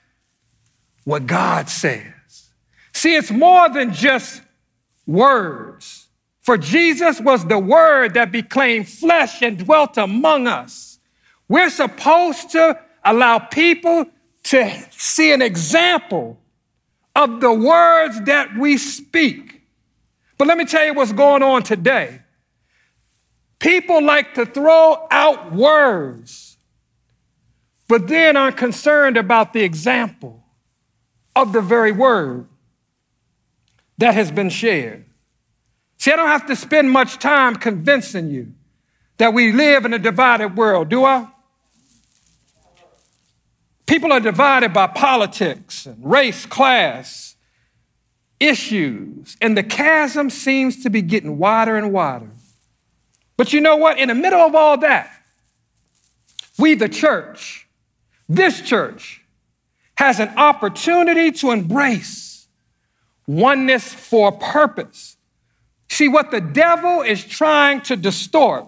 what 1.04 1.26
God 1.26 1.70
says. 1.70 2.50
See, 2.94 3.16
it's 3.16 3.32
more 3.32 3.70
than 3.70 3.94
just 3.94 4.42
words. 5.06 6.08
For 6.42 6.58
Jesus 6.58 7.22
was 7.22 7.46
the 7.46 7.60
word 7.60 8.14
that 8.16 8.32
became 8.32 8.84
flesh 8.84 9.42
and 9.42 9.58
dwelt 9.58 9.98
among 9.98 10.48
us. 10.48 11.00
We're 11.48 11.70
supposed 11.70 12.52
to 12.52 12.80
allow 13.12 13.40
people 13.40 14.06
to 14.44 14.86
see 14.92 15.32
an 15.32 15.42
example 15.42 16.38
of 17.16 17.42
the 17.42 17.52
words 17.52 18.22
that 18.26 18.58
we 18.58 18.78
speak. 18.78 19.62
But 20.38 20.48
let 20.48 20.58
me 20.58 20.66
tell 20.66 20.86
you 20.86 20.94
what's 20.94 21.14
going 21.14 21.42
on 21.42 21.64
today. 21.64 22.22
People 23.60 24.04
like 24.04 24.36
to 24.36 24.46
throw 24.46 25.08
out 25.10 25.52
words, 25.52 26.58
but 27.88 28.08
then 28.08 28.38
are 28.38 28.52
concerned 28.52 29.18
about 29.18 29.54
the 29.54 29.64
example 29.64 30.44
of 31.36 31.54
the 31.54 31.62
very 31.62 31.92
word 31.92 32.48
that 33.98 34.14
has 34.14 34.32
been 34.32 34.50
shared. 34.50 35.06
See, 35.98 36.12
I 36.12 36.16
don't 36.16 36.28
have 36.28 36.46
to 36.48 36.56
spend 36.56 36.92
much 36.92 37.18
time 37.18 37.56
convincing 37.56 38.30
you 38.30 38.54
that 39.18 39.34
we 39.34 39.52
live 39.52 39.86
in 39.86 39.94
a 39.94 40.00
divided 40.00 40.56
world, 40.56 40.90
do 40.90 41.04
I? 41.04 41.28
People 43.88 44.12
are 44.12 44.20
divided 44.20 44.74
by 44.74 44.86
politics 44.88 45.86
and 45.86 45.98
race, 46.00 46.46
class, 46.46 47.36
issues, 48.40 49.38
and 49.42 49.58
the 49.58 49.64
chasm 49.64 50.30
seems 50.30 50.84
to 50.84 50.90
be 50.90 51.02
getting 51.02 51.38
wider 51.38 51.76
and 51.76 51.92
wider. 51.92 52.30
But 53.38 53.54
you 53.54 53.62
know 53.62 53.78
what? 53.78 53.98
In 53.98 54.10
the 54.10 54.16
middle 54.16 54.42
of 54.42 54.54
all 54.56 54.78
that, 54.80 55.10
we, 56.60 56.76
the 56.76 56.90
church, 56.90 57.68
this 58.28 58.62
church, 58.62 59.24
has 59.96 60.20
an 60.20 60.30
opportunity 60.38 61.32
to 61.32 61.52
embrace 61.52 62.48
oneness 63.26 63.94
for 63.94 64.30
a 64.30 64.32
purpose. 64.32 65.18
See, 65.90 66.08
what 66.08 66.32
the 66.32 66.42
devil 66.42 67.02
is 67.02 67.24
trying 67.24 67.82
to 67.82 67.96
distort 67.96 68.68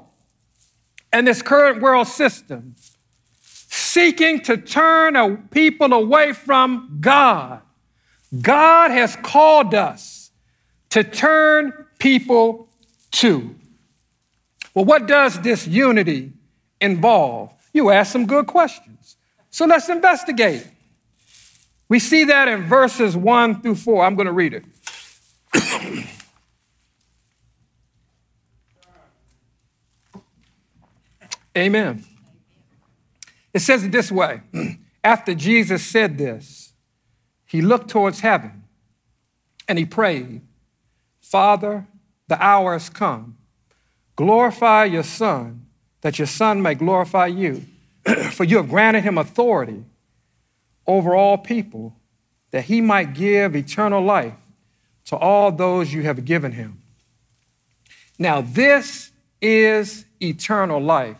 in 1.11 1.25
this 1.25 1.41
current 1.41 1.81
world 1.81 2.07
system, 2.07 2.75
seeking 3.69 4.41
to 4.41 4.57
turn 4.57 5.15
a 5.15 5.37
people 5.51 5.93
away 5.93 6.33
from 6.33 6.97
God. 6.99 7.61
God 8.41 8.89
has 8.91 9.15
called 9.17 9.75
us 9.75 10.31
to 10.89 11.03
turn 11.03 11.85
people 11.99 12.67
to. 13.11 13.55
Well, 14.73 14.85
what 14.85 15.07
does 15.07 15.39
this 15.41 15.67
unity 15.67 16.33
involve? 16.81 17.53
You 17.71 17.91
ask 17.91 18.11
some 18.11 18.25
good 18.25 18.47
questions. 18.47 19.17
So 19.51 19.65
let's 19.65 19.87
investigate. 19.89 20.67
We 21.89 21.99
see 21.99 22.23
that 22.25 22.47
in 22.47 22.63
verses 22.63 23.15
one 23.15 23.61
through 23.61 23.75
four. 23.75 24.03
I'm 24.03 24.15
going 24.15 24.25
to 24.25 24.33
read 24.33 24.55
it. 24.55 24.63
Amen. 31.57 32.05
It 33.53 33.59
says 33.59 33.83
it 33.83 33.91
this 33.91 34.11
way 34.11 34.41
After 35.03 35.33
Jesus 35.33 35.85
said 35.85 36.17
this, 36.17 36.73
he 37.45 37.61
looked 37.61 37.89
towards 37.89 38.19
heaven 38.19 38.63
and 39.67 39.79
he 39.79 39.85
prayed, 39.85 40.41
Father, 41.21 41.87
the 42.27 42.43
hour 42.43 42.73
has 42.73 42.89
come. 42.89 43.37
Glorify 44.15 44.85
your 44.85 45.03
Son, 45.03 45.65
that 46.01 46.19
your 46.19 46.27
Son 46.27 46.61
may 46.61 46.75
glorify 46.75 47.27
you. 47.27 47.65
For 48.31 48.43
you 48.43 48.57
have 48.57 48.69
granted 48.69 49.03
him 49.03 49.17
authority 49.17 49.85
over 50.85 51.15
all 51.15 51.37
people, 51.37 51.95
that 52.51 52.65
he 52.65 52.81
might 52.81 53.13
give 53.13 53.55
eternal 53.55 54.03
life 54.03 54.33
to 55.05 55.15
all 55.15 55.51
those 55.51 55.93
you 55.93 56.03
have 56.03 56.25
given 56.25 56.51
him. 56.51 56.81
Now, 58.17 58.41
this 58.41 59.11
is 59.41 60.05
eternal 60.21 60.81
life. 60.81 61.17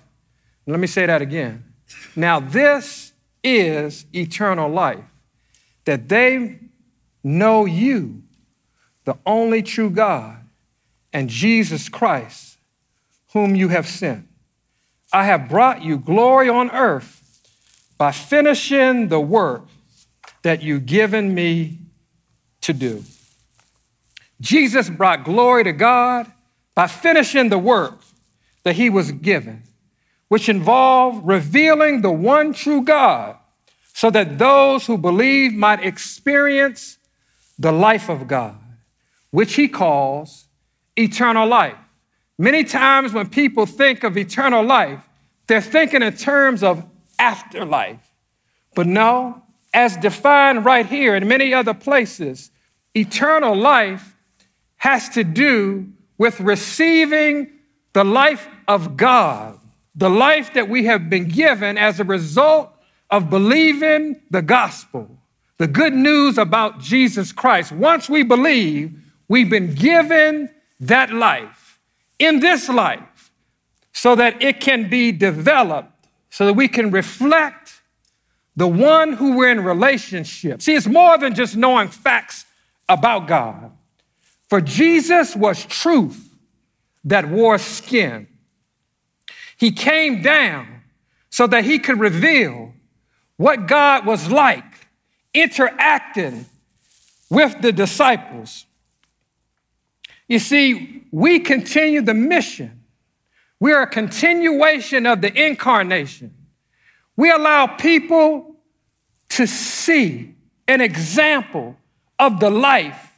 Let 0.68 0.80
me 0.80 0.88
say 0.88 1.06
that 1.06 1.22
again. 1.22 1.69
Now, 2.16 2.40
this 2.40 3.14
is 3.44 4.06
eternal 4.14 4.70
life, 4.70 5.04
that 5.86 6.10
they 6.10 6.60
know 7.24 7.66
you, 7.66 8.24
the 9.06 9.18
only 9.26 9.64
true 9.64 9.90
God, 9.90 10.38
and 11.14 11.30
Jesus 11.30 11.90
Christ, 11.90 12.58
whom 13.34 13.56
you 13.56 13.70
have 13.70 13.88
sent. 13.88 14.28
I 15.12 15.26
have 15.26 15.50
brought 15.50 15.84
you 15.84 15.98
glory 15.98 16.50
on 16.50 16.70
earth 16.72 17.16
by 17.98 18.12
finishing 18.12 19.08
the 19.08 19.20
work 19.20 19.68
that 20.44 20.62
you've 20.62 20.86
given 20.86 21.34
me 21.34 21.80
to 22.62 22.74
do. 22.74 23.04
Jesus 24.42 24.90
brought 24.90 25.26
glory 25.26 25.64
to 25.64 25.74
God 25.74 26.32
by 26.76 26.88
finishing 26.88 27.50
the 27.50 27.58
work 27.58 28.00
that 28.64 28.76
he 28.76 28.90
was 28.90 29.12
given, 29.12 29.64
which 30.30 30.48
involved 30.48 31.28
revealing 31.28 32.02
the 32.02 32.12
one 32.12 32.54
true 32.54 32.82
God 32.82 33.36
so 33.94 34.10
that 34.10 34.40
those 34.40 34.86
who 34.86 34.98
believe 34.98 35.54
might 35.54 35.84
experience 35.84 36.98
the 37.58 37.72
life 37.72 38.10
of 38.10 38.28
God, 38.28 38.56
which 39.32 39.56
he 39.56 39.68
calls 39.68 40.48
eternal 40.96 41.48
life. 41.48 41.76
Many 42.38 42.64
times 42.64 43.12
when 43.12 43.28
people 43.30 43.66
think 43.66 44.06
of 44.06 44.18
eternal 44.18 44.64
life, 44.64 45.04
they're 45.48 45.60
thinking 45.60 46.02
in 46.02 46.16
terms 46.16 46.64
of 46.64 46.86
afterlife. 47.20 48.00
But 48.76 48.88
no, 48.88 49.44
as 49.74 49.98
defined 49.98 50.64
right 50.64 50.86
here 50.86 51.16
and 51.16 51.28
many 51.28 51.54
other 51.54 51.74
places, 51.74 52.52
eternal 52.96 53.56
life 53.56 54.16
has 54.78 55.10
to 55.10 55.24
do 55.26 55.92
with 56.18 56.40
receiving 56.40 57.50
the 57.94 58.04
life 58.04 58.48
of 58.68 58.96
God, 58.96 59.59
the 60.00 60.10
life 60.10 60.54
that 60.54 60.70
we 60.70 60.86
have 60.86 61.10
been 61.10 61.28
given 61.28 61.78
as 61.78 62.00
a 62.00 62.06
result 62.06 62.72
of 63.10 63.30
believing 63.30 64.22
the 64.32 64.42
gospel, 64.42 65.20
the 65.58 65.68
good 65.68 65.94
news 65.94 66.38
about 66.38 66.80
Jesus 66.80 67.34
Christ. 67.34 67.74
Once 67.74 68.10
we 68.10 68.24
believe, 68.24 68.98
we've 69.28 69.50
been 69.50 69.76
given 69.76 70.50
that 70.80 71.12
life 71.12 71.80
in 72.18 72.40
this 72.40 72.70
life 72.70 73.32
so 73.92 74.16
that 74.16 74.42
it 74.42 74.62
can 74.62 74.90
be 74.90 75.12
developed, 75.12 76.08
so 76.30 76.46
that 76.46 76.54
we 76.54 76.70
can 76.70 76.92
reflect 76.92 77.82
the 78.56 78.70
one 78.70 79.12
who 79.12 79.36
we're 79.36 79.52
in 79.52 79.66
relationship. 79.66 80.62
See, 80.62 80.76
it's 80.76 80.88
more 80.88 81.18
than 81.18 81.36
just 81.36 81.58
knowing 81.58 81.90
facts 81.90 82.46
about 82.88 83.28
God. 83.28 83.74
For 84.48 84.62
Jesus 84.62 85.36
was 85.36 85.66
truth 85.66 86.38
that 87.04 87.28
wore 87.28 87.58
skin. 87.58 88.29
He 89.60 89.72
came 89.72 90.22
down 90.22 90.82
so 91.30 91.46
that 91.48 91.66
he 91.66 91.80
could 91.80 92.00
reveal 92.00 92.74
what 93.36 93.68
God 93.68 94.06
was 94.06 94.32
like 94.32 94.64
interacting 95.34 96.46
with 97.30 97.62
the 97.62 97.72
disciples. 97.72 98.66
You 100.28 100.40
see, 100.40 101.04
we 101.12 101.40
continue 101.40 102.02
the 102.02 102.14
mission. 102.14 102.84
We 103.60 103.74
are 103.74 103.84
a 103.84 103.88
continuation 103.88 105.06
of 105.06 105.22
the 105.22 105.34
incarnation. 105.34 106.34
We 107.18 107.30
allow 107.30 107.68
people 107.68 108.56
to 109.30 109.46
see 109.46 110.36
an 110.68 110.80
example 110.80 111.76
of 112.18 112.40
the 112.40 112.50
life 112.50 113.14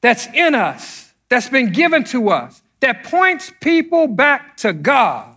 that's 0.00 0.26
in 0.34 0.54
us, 0.54 1.12
that's 1.28 1.48
been 1.48 1.70
given 1.72 2.02
to 2.04 2.30
us, 2.30 2.62
that 2.80 3.04
points 3.04 3.52
people 3.60 4.08
back 4.08 4.56
to 4.58 4.72
God. 4.72 5.31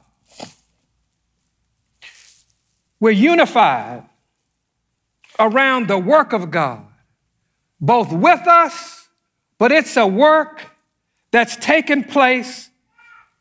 We're 3.06 3.12
unified 3.12 4.02
around 5.38 5.88
the 5.88 5.98
work 6.00 6.34
of 6.34 6.50
God, 6.50 6.88
both 7.80 8.12
with 8.12 8.48
us, 8.48 9.10
but 9.60 9.72
it's 9.72 9.96
a 9.96 10.08
work 10.08 10.72
that's 11.30 11.56
taken 11.58 12.04
place 12.04 12.72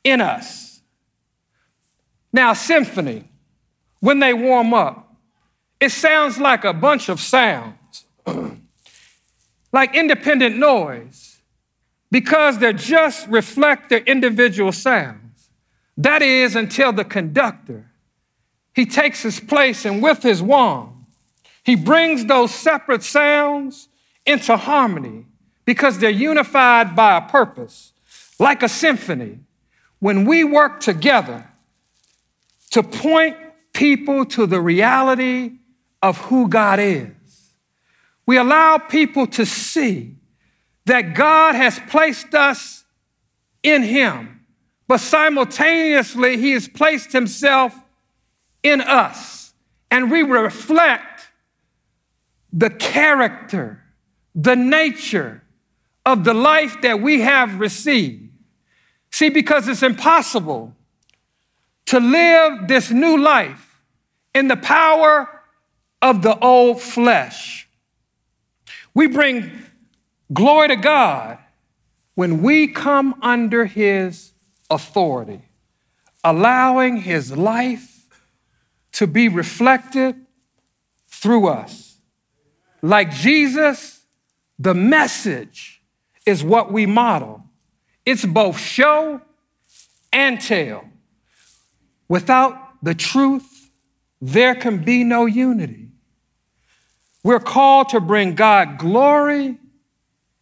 in 0.04 0.20
us. 0.20 0.82
Now, 2.30 2.52
symphony, 2.52 3.24
when 4.00 4.18
they 4.18 4.34
warm 4.34 4.74
up, 4.74 5.16
it 5.80 5.92
sounds 5.92 6.36
like 6.36 6.64
a 6.66 6.74
bunch 6.74 7.08
of 7.08 7.18
sounds, 7.18 8.04
like 9.72 9.94
independent 9.94 10.58
noise, 10.58 11.38
because 12.10 12.58
they 12.58 12.74
just 12.74 13.26
reflect 13.28 13.88
their 13.88 14.00
individual 14.00 14.72
sounds. 14.72 15.48
That 15.96 16.20
is 16.20 16.54
until 16.54 16.92
the 16.92 17.06
conductor, 17.06 17.92
he 18.74 18.86
takes 18.86 19.22
his 19.22 19.40
place 19.40 19.84
and 19.84 20.02
with 20.02 20.22
his 20.22 20.42
wand, 20.42 20.90
he 21.62 21.76
brings 21.76 22.26
those 22.26 22.54
separate 22.54 23.02
sounds 23.02 23.88
into 24.26 24.56
harmony 24.56 25.26
because 25.64 25.98
they're 25.98 26.10
unified 26.10 26.94
by 26.94 27.16
a 27.16 27.22
purpose, 27.22 27.92
like 28.38 28.62
a 28.62 28.68
symphony. 28.68 29.38
When 30.00 30.26
we 30.26 30.44
work 30.44 30.80
together 30.80 31.48
to 32.70 32.82
point 32.82 33.36
people 33.72 34.26
to 34.26 34.46
the 34.46 34.60
reality 34.60 35.52
of 36.02 36.18
who 36.18 36.48
God 36.48 36.78
is, 36.80 37.12
we 38.26 38.36
allow 38.36 38.78
people 38.78 39.26
to 39.28 39.46
see 39.46 40.16
that 40.86 41.14
God 41.14 41.54
has 41.54 41.80
placed 41.88 42.34
us 42.34 42.84
in 43.62 43.82
Him, 43.82 44.44
but 44.86 44.98
simultaneously, 44.98 46.36
He 46.36 46.52
has 46.52 46.68
placed 46.68 47.12
Himself 47.12 47.74
in 48.64 48.80
us, 48.80 49.54
and 49.92 50.10
we 50.10 50.22
reflect 50.22 51.28
the 52.52 52.70
character, 52.70 53.80
the 54.34 54.56
nature, 54.56 55.42
of 56.04 56.24
the 56.24 56.34
life 56.34 56.82
that 56.82 57.00
we 57.00 57.20
have 57.20 57.60
received. 57.60 58.30
See, 59.10 59.30
because 59.30 59.68
it's 59.68 59.82
impossible 59.82 60.74
to 61.86 62.00
live 62.00 62.68
this 62.68 62.90
new 62.90 63.16
life 63.18 63.80
in 64.34 64.48
the 64.48 64.56
power 64.56 65.28
of 66.02 66.22
the 66.22 66.38
old 66.38 66.82
flesh. 66.82 67.68
We 68.94 69.06
bring 69.06 69.50
glory 70.32 70.68
to 70.68 70.76
God 70.76 71.38
when 72.14 72.42
we 72.42 72.68
come 72.68 73.14
under 73.22 73.66
His 73.66 74.32
authority. 74.70 75.42
allowing 76.24 76.96
his 76.96 77.36
life 77.36 77.93
to 78.94 79.06
be 79.06 79.28
reflected 79.28 80.14
through 81.08 81.48
us. 81.48 81.98
Like 82.80 83.10
Jesus, 83.10 84.00
the 84.58 84.74
message 84.74 85.82
is 86.24 86.44
what 86.44 86.72
we 86.72 86.86
model. 86.86 87.42
It's 88.06 88.24
both 88.24 88.58
show 88.58 89.20
and 90.12 90.40
tell. 90.40 90.84
Without 92.08 92.84
the 92.84 92.94
truth, 92.94 93.70
there 94.20 94.54
can 94.54 94.84
be 94.84 95.02
no 95.02 95.26
unity. 95.26 95.88
We're 97.24 97.40
called 97.40 97.88
to 97.90 98.00
bring 98.00 98.34
God 98.34 98.78
glory 98.78 99.58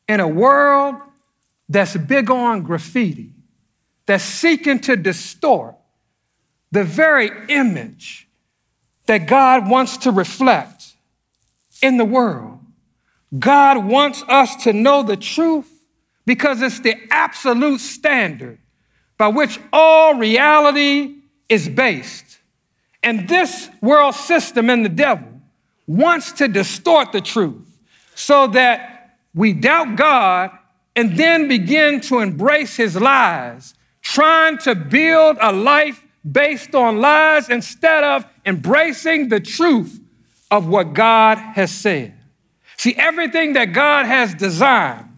in 0.09 0.21
a 0.21 0.29
world 0.29 0.97
that's 1.69 1.97
big 1.97 2.31
on 2.31 2.63
graffiti, 2.63 3.33
that's 4.05 4.25
seeking 4.25 4.81
to 4.81 4.97
distort 4.97 5.77
the 6.71 6.85
very 6.85 7.31
image 7.49 8.29
that 9.07 9.27
God 9.27 9.69
wants 9.69 9.97
to 9.99 10.11
reflect 10.11 10.95
in 11.83 11.97
the 11.97 12.05
world. 12.05 12.61
God 13.39 13.85
wants 13.85 14.23
us 14.29 14.65
to 14.65 14.73
know 14.73 15.03
the 15.03 15.17
truth 15.17 15.69
because 16.27 16.63
it's 16.63 16.81
the 16.81 16.97
absolute 17.11 17.81
standard 17.81 18.59
by 19.19 19.29
which 19.29 19.59
all 19.73 20.15
reality 20.15 21.17
is 21.49 21.69
based. 21.69 22.39
And 23.03 23.29
this 23.29 23.69
world 23.81 24.15
system 24.15 24.71
and 24.71 24.85
the 24.85 24.91
devil 24.91 25.29
wants 25.87 26.33
to 26.33 26.49
distort 26.49 27.13
the 27.13 27.21
truth 27.21 27.79
so 28.15 28.47
that 28.49 29.17
we 29.35 29.53
doubt 29.53 29.97
God 29.97 30.51
and 30.95 31.17
then 31.17 31.49
begin 31.49 32.01
to 32.03 32.21
embrace 32.21 32.77
his 32.77 32.97
lies, 32.97 33.75
trying 34.03 34.59
to 34.59 34.75
build 34.75 35.39
a 35.41 35.53
life 35.53 36.05
based 36.31 36.75
on 36.75 37.01
lies 37.01 37.49
instead 37.49 38.05
of 38.05 38.25
embracing 38.47 39.29
the 39.29 39.41
truth 39.41 40.01
of 40.51 40.67
what 40.69 40.95
God 40.95 41.39
has 41.39 41.71
said. 41.71 42.15
See, 42.77 42.95
everything 42.95 43.55
that 43.55 43.73
God 43.73 44.07
has 44.07 44.35
designed 44.35 45.09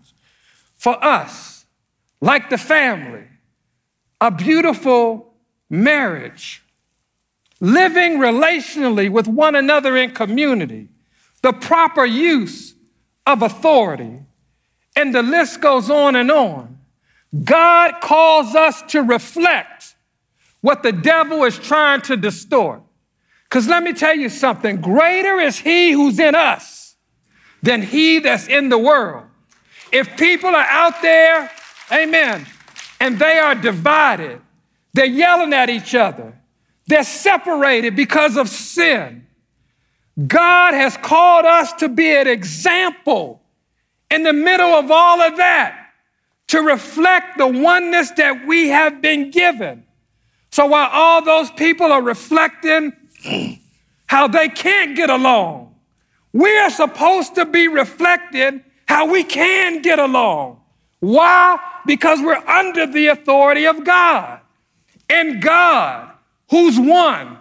for 0.76 1.02
us, 1.02 1.66
like 2.20 2.50
the 2.50 2.58
family, 2.58 3.24
a 4.20 4.30
beautiful 4.30 5.34
marriage, 5.68 6.62
living 7.60 8.18
relationally 8.18 9.10
with 9.10 9.26
one 9.26 9.54
another 9.54 9.96
in 9.96 10.10
community, 10.12 10.88
the 11.42 11.52
proper 11.52 12.04
use 12.04 12.74
of 13.26 13.42
authority, 13.42 14.20
and 14.96 15.14
the 15.14 15.22
list 15.22 15.60
goes 15.60 15.90
on 15.90 16.16
and 16.16 16.30
on. 16.30 16.78
God 17.42 18.00
calls 18.00 18.54
us 18.54 18.82
to 18.88 19.02
reflect 19.02 19.93
what 20.64 20.82
the 20.82 20.92
devil 20.92 21.44
is 21.44 21.58
trying 21.58 22.00
to 22.00 22.16
distort. 22.16 22.80
Because 23.42 23.68
let 23.68 23.82
me 23.82 23.92
tell 23.92 24.16
you 24.16 24.30
something 24.30 24.80
greater 24.80 25.38
is 25.38 25.58
he 25.58 25.92
who's 25.92 26.18
in 26.18 26.34
us 26.34 26.96
than 27.62 27.82
he 27.82 28.18
that's 28.18 28.48
in 28.48 28.70
the 28.70 28.78
world. 28.78 29.26
If 29.92 30.16
people 30.16 30.48
are 30.48 30.66
out 30.66 31.02
there, 31.02 31.50
amen, 31.92 32.46
and 32.98 33.18
they 33.18 33.38
are 33.38 33.54
divided, 33.54 34.40
they're 34.94 35.04
yelling 35.04 35.52
at 35.52 35.68
each 35.68 35.94
other, 35.94 36.32
they're 36.86 37.04
separated 37.04 37.94
because 37.94 38.38
of 38.38 38.48
sin. 38.48 39.26
God 40.26 40.72
has 40.72 40.96
called 40.96 41.44
us 41.44 41.74
to 41.74 41.90
be 41.90 42.10
an 42.10 42.26
example 42.26 43.42
in 44.10 44.22
the 44.22 44.32
middle 44.32 44.72
of 44.72 44.90
all 44.90 45.20
of 45.20 45.36
that 45.36 45.90
to 46.46 46.62
reflect 46.62 47.36
the 47.36 47.48
oneness 47.48 48.12
that 48.12 48.46
we 48.46 48.68
have 48.68 49.02
been 49.02 49.30
given. 49.30 49.84
So 50.54 50.66
while 50.66 50.88
all 50.92 51.20
those 51.20 51.50
people 51.50 51.90
are 51.90 52.00
reflecting 52.00 52.92
how 54.06 54.28
they 54.28 54.48
can't 54.48 54.94
get 54.94 55.10
along, 55.10 55.74
we 56.32 56.56
are 56.58 56.70
supposed 56.70 57.34
to 57.34 57.44
be 57.44 57.66
reflecting 57.66 58.62
how 58.86 59.10
we 59.10 59.24
can 59.24 59.82
get 59.82 59.98
along. 59.98 60.60
Why? 61.00 61.58
Because 61.86 62.20
we're 62.22 62.36
under 62.36 62.86
the 62.86 63.08
authority 63.08 63.66
of 63.66 63.82
God. 63.82 64.38
And 65.10 65.42
God, 65.42 66.12
who's 66.48 66.78
one, 66.78 67.36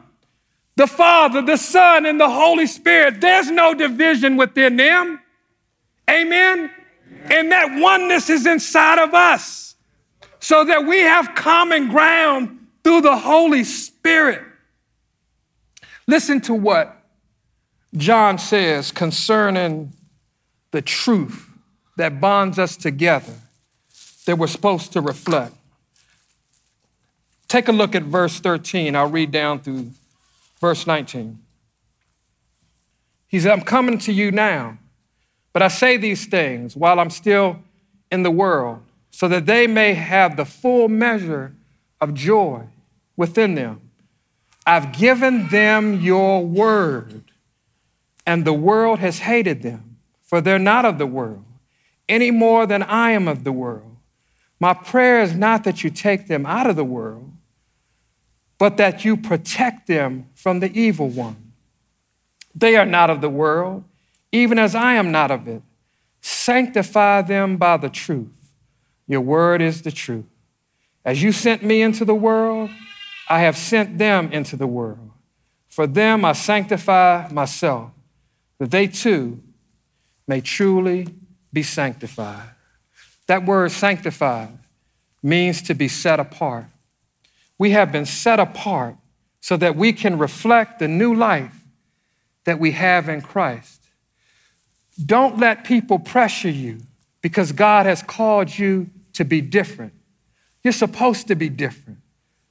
the 0.76 0.88
Father, 0.88 1.44
the 1.44 1.58
Son, 1.58 2.08
and 2.08 2.20
the 2.20 2.32
Holy 2.32 2.66
Spirit, 2.66 3.22
there's 3.22 3.52
no 3.52 3.76
division 3.76 4.38
within 4.38 4.76
them. 4.76 5.20
Amen? 6.10 6.72
And 7.30 7.52
that 7.52 7.80
oneness 7.80 8.32
is 8.32 8.48
inside 8.48 8.98
of 8.98 9.14
us 9.14 9.76
so 10.40 10.66
that 10.66 10.88
we 10.88 11.02
have 11.02 11.36
common 11.36 11.90
ground 11.90 12.62
through 12.84 13.02
the 13.02 13.18
Holy 13.18 13.64
Spirit. 13.64 14.42
Listen 16.08 16.42
to 16.42 16.54
what 16.54 17.04
John 17.96 18.38
says 18.38 18.92
concerning 18.92 19.94
the 20.72 20.82
truth 20.82 21.50
that 21.98 22.20
bonds 22.20 22.60
us 22.60 22.76
together 22.76 23.34
that 24.26 24.38
we're 24.38 24.48
supposed 24.48 24.94
to 24.94 25.02
reflect. 25.02 25.56
Take 27.48 27.68
a 27.68 27.72
look 27.72 27.94
at 27.94 28.04
verse 28.04 28.40
13. 28.40 28.96
I'll 28.96 29.10
read 29.10 29.32
down 29.32 29.60
through 29.60 29.92
verse 30.60 30.88
19. 30.88 31.40
He 33.28 33.40
said, 33.40 33.52
I'm 33.52 33.62
coming 33.62 33.98
to 34.00 34.12
you 34.12 34.32
now, 34.32 34.78
but 35.54 35.62
I 35.62 35.68
say 35.68 35.98
these 35.98 36.26
things 36.26 36.76
while 36.76 37.00
I'm 37.00 37.10
still 37.10 37.60
in 38.12 38.24
the 38.24 38.32
world, 38.32 38.82
so 39.12 39.28
that 39.28 39.46
they 39.46 39.68
may 39.68 39.94
have 39.94 40.38
the 40.38 40.46
full 40.46 40.88
measure 40.88 41.54
of 42.02 42.14
joy 42.14 42.64
within 43.16 43.56
them. 43.56 43.82
I've 44.66 44.94
given 44.94 45.50
them 45.50 46.02
your 46.02 46.46
word, 46.46 47.24
and 48.26 48.46
the 48.46 48.54
world 48.54 49.00
has 49.00 49.20
hated 49.20 49.62
them, 49.62 49.98
for 50.22 50.42
they're 50.42 50.60
not 50.60 50.86
of 50.86 50.98
the 50.98 51.06
world, 51.06 51.44
any 52.08 52.32
more 52.32 52.66
than 52.66 52.84
I 52.84 53.12
am 53.12 53.28
of 53.28 53.44
the 53.44 53.52
world. 53.52 53.98
My 54.60 54.74
prayer 54.74 55.22
is 55.22 55.36
not 55.36 55.66
that 55.66 55.84
you 55.84 55.90
take 55.90 56.28
them 56.28 56.46
out 56.46 56.68
of 56.68 56.78
the 56.78 56.86
world, 56.86 57.30
but 58.58 58.78
that 58.78 59.04
you 59.04 59.18
protect 59.18 59.88
them 59.88 60.30
from 60.36 60.62
the 60.62 60.72
evil 60.80 61.10
one. 61.10 61.52
They 62.56 62.78
are 62.78 62.86
not 62.86 63.10
of 63.10 63.20
the 63.20 63.30
world, 63.30 63.84
even 64.32 64.58
as 64.58 64.76
I 64.76 64.94
am 64.94 65.12
not 65.12 65.32
of 65.32 65.48
it. 65.48 65.62
Sanctify 66.22 67.24
them 67.24 67.58
by 67.58 67.76
the 67.76 67.90
truth. 67.90 68.30
Your 69.08 69.22
word 69.22 69.62
is 69.62 69.82
the 69.82 69.92
truth. 69.92 70.26
As 71.04 71.22
you 71.22 71.34
sent 71.34 71.64
me 71.64 71.82
into 71.82 72.06
the 72.06 72.16
world, 72.16 72.70
I 73.28 73.40
have 73.42 73.58
sent 73.58 73.98
them 73.98 74.32
into 74.32 74.56
the 74.56 74.68
world. 74.68 75.12
For 75.70 75.88
them 75.88 76.24
I 76.24 76.34
sanctify 76.34 77.30
myself, 77.30 77.92
that 78.60 78.72
they 78.72 78.88
too 78.88 79.42
may 80.28 80.42
truly 80.42 81.08
be 81.52 81.64
sanctified. 81.64 82.50
That 83.28 83.46
word 83.46 83.72
sanctified 83.72 84.58
means 85.22 85.62
to 85.64 85.74
be 85.74 85.88
set 85.88 86.20
apart. 86.20 86.66
We 87.58 87.72
have 87.72 87.92
been 87.92 88.06
set 88.06 88.40
apart 88.40 88.98
so 89.40 89.58
that 89.58 89.76
we 89.76 89.94
can 89.94 90.18
reflect 90.18 90.80
the 90.80 90.88
new 90.88 91.16
life 91.16 91.56
that 92.44 92.60
we 92.60 92.72
have 92.72 93.10
in 93.10 93.22
Christ. 93.22 93.82
Don't 95.04 95.40
let 95.40 95.64
people 95.64 95.98
pressure 95.98 96.50
you 96.50 96.82
because 97.22 97.52
God 97.52 97.86
has 97.86 98.04
called 98.04 98.56
you 98.58 98.90
to 99.14 99.24
be 99.24 99.42
different. 99.42 99.94
You're 100.64 100.74
supposed 100.74 101.28
to 101.28 101.36
be 101.36 101.50
different. 101.50 102.00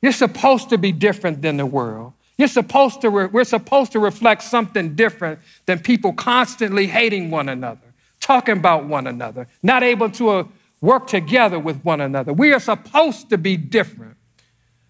You're 0.03 0.13
supposed 0.13 0.69
to 0.71 0.79
be 0.79 0.91
different 0.91 1.41
than 1.41 1.57
the 1.57 1.65
world. 1.65 2.13
You're 2.37 2.49
supposed 2.49 3.01
to 3.03 3.11
re- 3.11 3.27
we're 3.27 3.45
supposed 3.45 3.93
to 3.93 4.01
reflect 4.01 4.43
something 4.43 4.97
different 4.97 5.39
than 5.67 5.79
people 5.79 6.13
constantly 6.13 6.89
hating 6.89 7.31
one 7.31 7.49
another, 7.49 7.95
talking 8.19 8.57
about 8.57 8.87
one 8.87 9.07
another, 9.07 9.47
not 9.63 9.85
able 9.85 10.11
to 10.11 10.29
uh, 10.31 10.45
work 10.81 11.07
together 11.07 11.59
with 11.61 11.81
one 11.85 12.01
another. 12.01 12.33
We 12.33 12.53
are 12.53 12.59
supposed 12.59 13.31
to 13.31 13.39
be 13.39 13.57
different. 13.57 14.17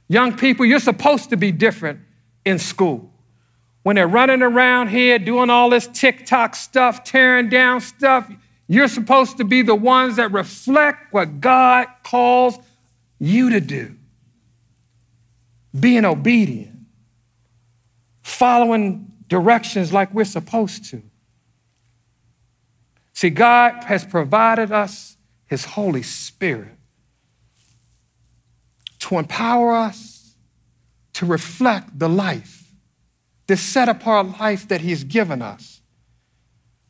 Young 0.08 0.34
people, 0.34 0.64
you're 0.64 0.80
supposed 0.80 1.28
to 1.30 1.36
be 1.36 1.52
different 1.52 2.00
in 2.46 2.58
school. 2.58 3.12
When 3.82 3.96
they're 3.96 4.08
running 4.08 4.40
around 4.40 4.88
here 4.88 5.18
doing 5.18 5.50
all 5.50 5.68
this 5.68 5.88
TikTok 5.92 6.54
stuff, 6.54 7.04
tearing 7.04 7.50
down 7.50 7.82
stuff, 7.82 8.30
you're 8.66 8.88
supposed 8.88 9.36
to 9.38 9.44
be 9.44 9.60
the 9.60 9.74
ones 9.74 10.16
that 10.16 10.32
reflect 10.32 11.12
what 11.12 11.40
God 11.40 11.88
calls 12.02 12.58
you 13.18 13.50
to 13.50 13.60
do 13.60 13.96
being 15.78 16.04
obedient, 16.04 16.76
following 18.22 19.12
directions 19.28 19.92
like 19.92 20.12
we're 20.12 20.24
supposed 20.24 20.84
to. 20.90 21.02
See, 23.14 23.30
God 23.30 23.84
has 23.84 24.04
provided 24.04 24.72
us 24.72 25.16
His 25.46 25.64
Holy 25.64 26.02
Spirit 26.02 26.76
to 29.00 29.18
empower 29.18 29.74
us 29.74 30.34
to 31.14 31.26
reflect 31.26 31.98
the 31.98 32.08
life, 32.08 32.72
this 33.46 33.60
set 33.60 33.88
apart 33.88 34.38
life 34.40 34.68
that 34.68 34.80
He's 34.80 35.04
given 35.04 35.42
us. 35.42 35.80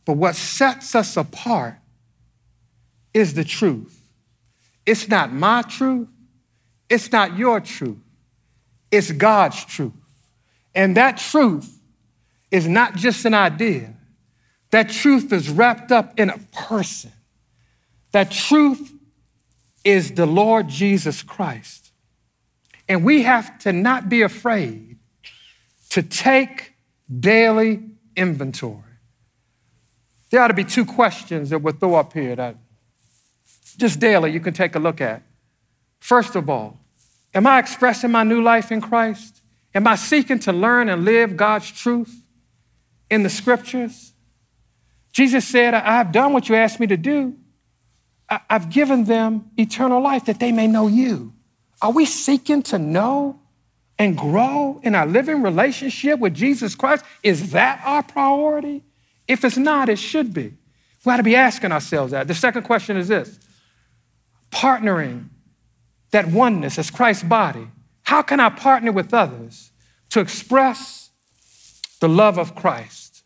But 0.05 0.17
what 0.17 0.35
sets 0.35 0.95
us 0.95 1.17
apart 1.17 1.77
is 3.15 3.35
the 3.35 3.45
truth. 3.45 3.99
It's 4.85 5.09
not 5.09 5.33
my 5.33 5.63
truth, 5.63 6.09
it's 6.89 7.13
not 7.13 7.37
your 7.37 7.61
truth. 7.61 8.02
It's 8.93 9.11
God's 9.11 9.65
truth. 9.65 9.95
And 10.75 10.97
that 10.97 11.17
truth 11.17 11.81
is 12.51 12.69
not 12.69 12.95
just 12.95 13.25
an 13.25 13.35
idea, 13.35 13.95
that 14.71 14.91
truth 14.91 15.33
is 15.33 15.49
wrapped 15.49 15.91
up 15.91 16.19
in 16.19 16.31
a 16.31 16.39
person. 16.53 17.13
That 18.13 18.31
truth 18.31 18.93
is 19.85 20.13
the 20.13 20.27
Lord 20.27 20.69
Jesus 20.69 21.23
Christ. 21.23 21.91
And 22.89 23.05
we 23.05 23.23
have 23.23 23.59
to 23.61 23.73
not 23.73 24.09
be 24.09 24.23
afraid 24.23 24.99
to 25.91 26.03
take 26.03 26.75
daily 27.21 27.83
inventory. 28.17 28.83
There 30.31 30.41
ought 30.41 30.49
to 30.49 30.55
be 30.55 30.65
two 30.65 30.85
questions 30.85 31.51
that 31.51 31.59
we'll 31.59 31.75
throw 31.75 31.95
up 31.95 32.13
here 32.13 32.37
that 32.37 32.57
just 33.77 34.01
daily 34.01 34.33
you 34.33 34.41
can 34.41 34.55
take 34.55 34.75
a 34.75 34.79
look 34.79 35.01
at. 35.01 35.23
First 36.01 36.37
of 36.37 36.49
all, 36.49 36.82
am 37.35 37.47
I 37.47 37.59
expressing 37.59 38.11
my 38.11 38.23
new 38.23 38.43
life 38.43 38.73
in 38.73 38.81
Christ? 38.81 39.41
Am 39.75 39.87
I 39.87 39.97
seeking 39.97 40.39
to 40.41 40.53
learn 40.53 40.89
and 40.89 41.05
live 41.05 41.37
God's 41.37 41.71
truth 41.71 42.25
in 43.11 43.23
the 43.23 43.31
scriptures? 43.31 44.13
Jesus 45.13 45.47
said, 45.47 45.75
I've 45.75 46.13
done 46.13 46.33
what 46.33 46.49
you 46.49 46.55
asked 46.55 46.81
me 46.81 46.87
to 46.89 46.97
do. 46.97 47.37
I've 48.49 48.71
given 48.71 49.05
them 49.05 49.51
eternal 49.57 50.01
life 50.01 50.25
that 50.27 50.41
they 50.41 50.53
may 50.53 50.67
know 50.67 50.87
you. 50.87 51.35
Are 51.83 51.91
we 51.91 52.07
seeking 52.07 52.63
to 52.65 52.79
know 52.79 53.41
and 53.99 54.17
grow 54.17 54.81
in 54.83 54.95
our 54.95 55.07
living 55.07 55.43
relationship 55.43 56.19
with 56.19 56.35
Jesus 56.35 56.75
Christ? 56.75 57.05
Is 57.23 57.53
that 57.53 57.83
our 57.85 58.03
priority? 58.03 58.85
If 59.29 59.45
it's 59.45 59.57
not, 59.57 59.89
it 59.89 59.99
should 59.99 60.33
be. 60.33 60.55
We 61.05 61.13
ought 61.13 61.19
to 61.19 61.23
be 61.23 61.37
asking 61.37 61.73
ourselves 61.73 62.13
that. 62.13 62.29
The 62.29 62.35
second 62.35 62.63
question 62.63 62.97
is 62.97 63.09
this 63.09 63.39
partnering 64.51 65.29
that 66.13 66.29
oneness 66.29 66.79
as 66.79 66.91
Christ's 66.91 67.25
body. 67.25 67.67
How 68.05 68.23
can 68.23 68.41
I 68.41 68.49
partner 68.49 68.93
with 68.93 69.13
others 69.13 69.73
to 70.11 70.21
express 70.21 71.11
the 72.01 72.09
love 72.09 72.39
of 72.39 72.55
Christ? 72.55 73.25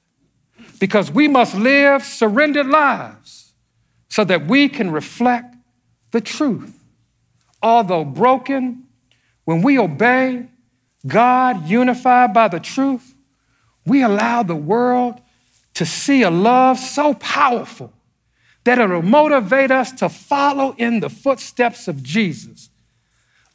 Because 0.81 1.11
we 1.11 1.29
must 1.29 1.55
live 1.55 2.03
surrendered 2.03 2.67
lives 2.67 3.53
so 4.09 4.25
that 4.25 4.47
we 4.47 4.69
can 4.69 4.91
reflect 4.91 5.55
the 6.13 6.21
truth. 6.21 6.79
Although 7.63 8.05
broken, 8.05 8.85
when 9.45 9.63
we 9.63 9.79
obey 9.79 10.47
God, 11.07 11.69
unified 11.69 12.33
by 12.33 12.49
the 12.49 12.61
truth, 12.61 13.15
we 13.85 14.03
allow 14.03 14.43
the 14.43 14.57
world 14.57 15.21
to 15.75 15.87
see 15.87 16.23
a 16.23 16.31
love 16.31 16.79
so 16.79 17.15
powerful 17.15 17.93
that 18.65 18.79
it'll 18.79 19.03
motivate 19.03 19.71
us 19.71 19.93
to 19.93 20.09
follow 20.09 20.75
in 20.77 21.01
the 21.01 21.09
footsteps 21.09 21.87
of 21.87 22.03
Jesus. 22.03 22.71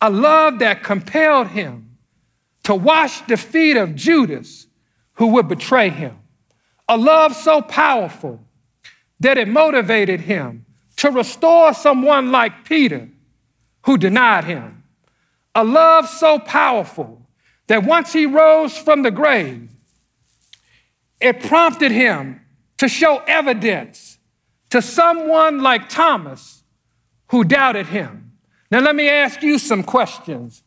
A 0.02 0.10
love 0.10 0.60
that 0.60 0.84
compelled 0.84 1.48
him 1.48 1.98
to 2.64 2.76
wash 2.76 3.22
the 3.22 3.38
feet 3.38 3.78
of 3.78 3.96
Judas, 3.96 4.68
who 5.14 5.28
would 5.28 5.48
betray 5.48 5.90
him. 5.90 6.18
A 6.90 6.98
love 6.98 7.36
so 7.36 7.62
powerful 7.62 8.40
that 9.20 9.38
it 9.38 9.48
motivated 9.48 10.22
him 10.22 10.66
to 10.98 11.12
restore 11.12 11.74
someone 11.74 12.32
like 12.32 12.66
Peter, 12.66 13.08
who 13.86 13.98
denied 13.98 14.44
him. 14.44 14.84
A 15.56 15.64
love 15.64 16.08
so 16.08 16.40
powerful 16.40 17.22
that 17.68 17.84
once 17.84 18.14
he 18.14 18.26
rose 18.26 18.78
from 18.78 19.04
the 19.04 19.12
grave, 19.12 19.70
it 21.20 21.42
prompted 21.42 21.92
him 21.92 22.42
to 22.78 22.90
show 22.90 23.22
evidence 23.28 24.18
to 24.72 24.82
someone 24.82 25.62
like 25.62 25.88
Thomas 25.88 26.64
who 27.28 27.44
doubted 27.44 27.86
him. 27.88 28.21
Now, 28.72 28.80
let 28.80 28.96
me 28.96 29.10
ask 29.10 29.44
you 29.44 29.60
some 29.60 29.84
questions. 29.84 30.64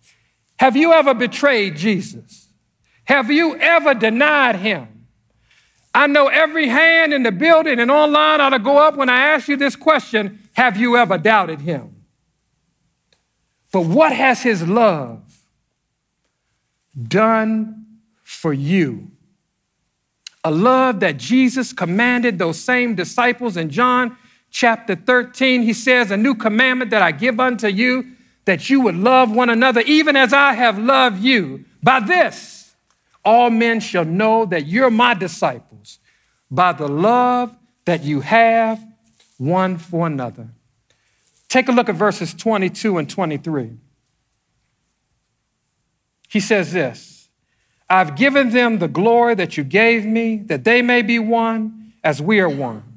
Have 0.59 0.77
you 0.77 0.93
ever 0.93 1.14
betrayed 1.14 1.77
Jesus? 1.77 2.49
Have 3.05 3.31
you 3.31 3.57
ever 3.57 3.95
denied 3.95 4.57
him? 4.57 5.07
I 5.95 6.07
know 6.07 6.29
every 6.29 6.69
hand 6.69 7.12
in 7.12 7.23
the 7.23 7.33
building 7.33 7.81
and 7.81 7.90
online 7.90 8.40
ought 8.40 8.51
to 8.51 8.59
go 8.59 8.79
up 8.79 8.97
when 8.97 9.09
I 9.09 9.29
ask 9.29 9.49
you 9.49 9.57
this 9.57 9.77
question 9.77 10.40
Have 10.53 10.77
you 10.77 10.97
ever 10.97 11.19
doubted 11.19 11.61
him? 11.61 12.05
But 13.73 13.83
what 13.83 14.12
has 14.12 14.43
his 14.43 14.67
love 14.67 15.23
done 17.09 17.87
for 18.23 18.53
you? 18.53 19.11
a 20.45 20.51
love 20.51 21.01
that 21.01 21.17
Jesus 21.17 21.73
commanded 21.73 22.38
those 22.38 22.61
same 22.61 22.95
disciples 22.95 23.57
in 23.57 23.71
John 23.71 24.17
chapter 24.55 24.95
13. 24.95 25.62
He 25.62 25.75
says, 25.75 26.11
A 26.11 26.17
new 26.17 26.35
commandment 26.35 26.93
that 26.93 27.03
I 27.03 27.12
give 27.12 27.38
unto 27.38 27.67
you, 27.67 28.12
that 28.47 28.71
you 28.71 28.81
would 28.81 28.95
love 28.95 29.35
one 29.35 29.51
another, 29.51 29.81
even 29.83 30.17
as 30.17 30.33
I 30.33 30.55
have 30.55 30.79
loved 30.79 31.23
you. 31.23 31.64
By 31.83 32.01
this, 32.01 32.75
all 33.25 33.51
men 33.51 33.81
shall 33.81 34.05
know 34.05 34.47
that 34.47 34.67
you're 34.67 34.90
my 34.90 35.12
disciples, 35.12 35.99
by 36.51 36.73
the 36.73 36.88
love 36.88 37.55
that 37.85 38.05
you 38.05 38.21
have 38.21 38.83
one 39.37 39.77
for 39.77 40.07
another. 40.07 40.49
Take 41.49 41.69
a 41.69 41.73
look 41.73 41.88
at 41.88 41.97
verses 41.97 42.33
22 42.33 42.99
and 42.99 43.11
23. 43.11 43.73
He 46.29 46.40
says 46.40 46.73
this. 46.73 47.29
I've 47.90 48.17
given 48.17 48.51
them 48.51 48.79
the 48.79 48.88
glory 48.88 49.35
that 49.35 49.57
you 49.57 49.64
gave 49.64 50.07
me, 50.07 50.38
that 50.47 50.64
they 50.64 50.81
may 50.81 51.03
be 51.03 51.19
one 51.19 51.93
as 52.03 52.23
we 52.23 52.40
are 52.40 52.49
one. 52.49 52.93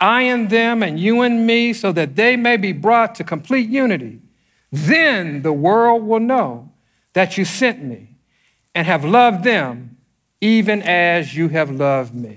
I 0.00 0.22
and 0.22 0.50
them, 0.50 0.82
and 0.82 0.98
you 1.00 1.22
and 1.22 1.46
me, 1.46 1.72
so 1.72 1.92
that 1.92 2.16
they 2.16 2.36
may 2.36 2.56
be 2.56 2.72
brought 2.72 3.14
to 3.16 3.24
complete 3.24 3.68
unity. 3.68 4.20
Then 4.70 5.42
the 5.42 5.52
world 5.52 6.02
will 6.02 6.20
know 6.20 6.72
that 7.14 7.38
you 7.38 7.44
sent 7.44 7.82
me 7.82 8.16
and 8.74 8.86
have 8.86 9.04
loved 9.04 9.42
them 9.42 9.96
even 10.40 10.82
as 10.82 11.34
you 11.34 11.48
have 11.48 11.70
loved 11.70 12.14
me. 12.14 12.36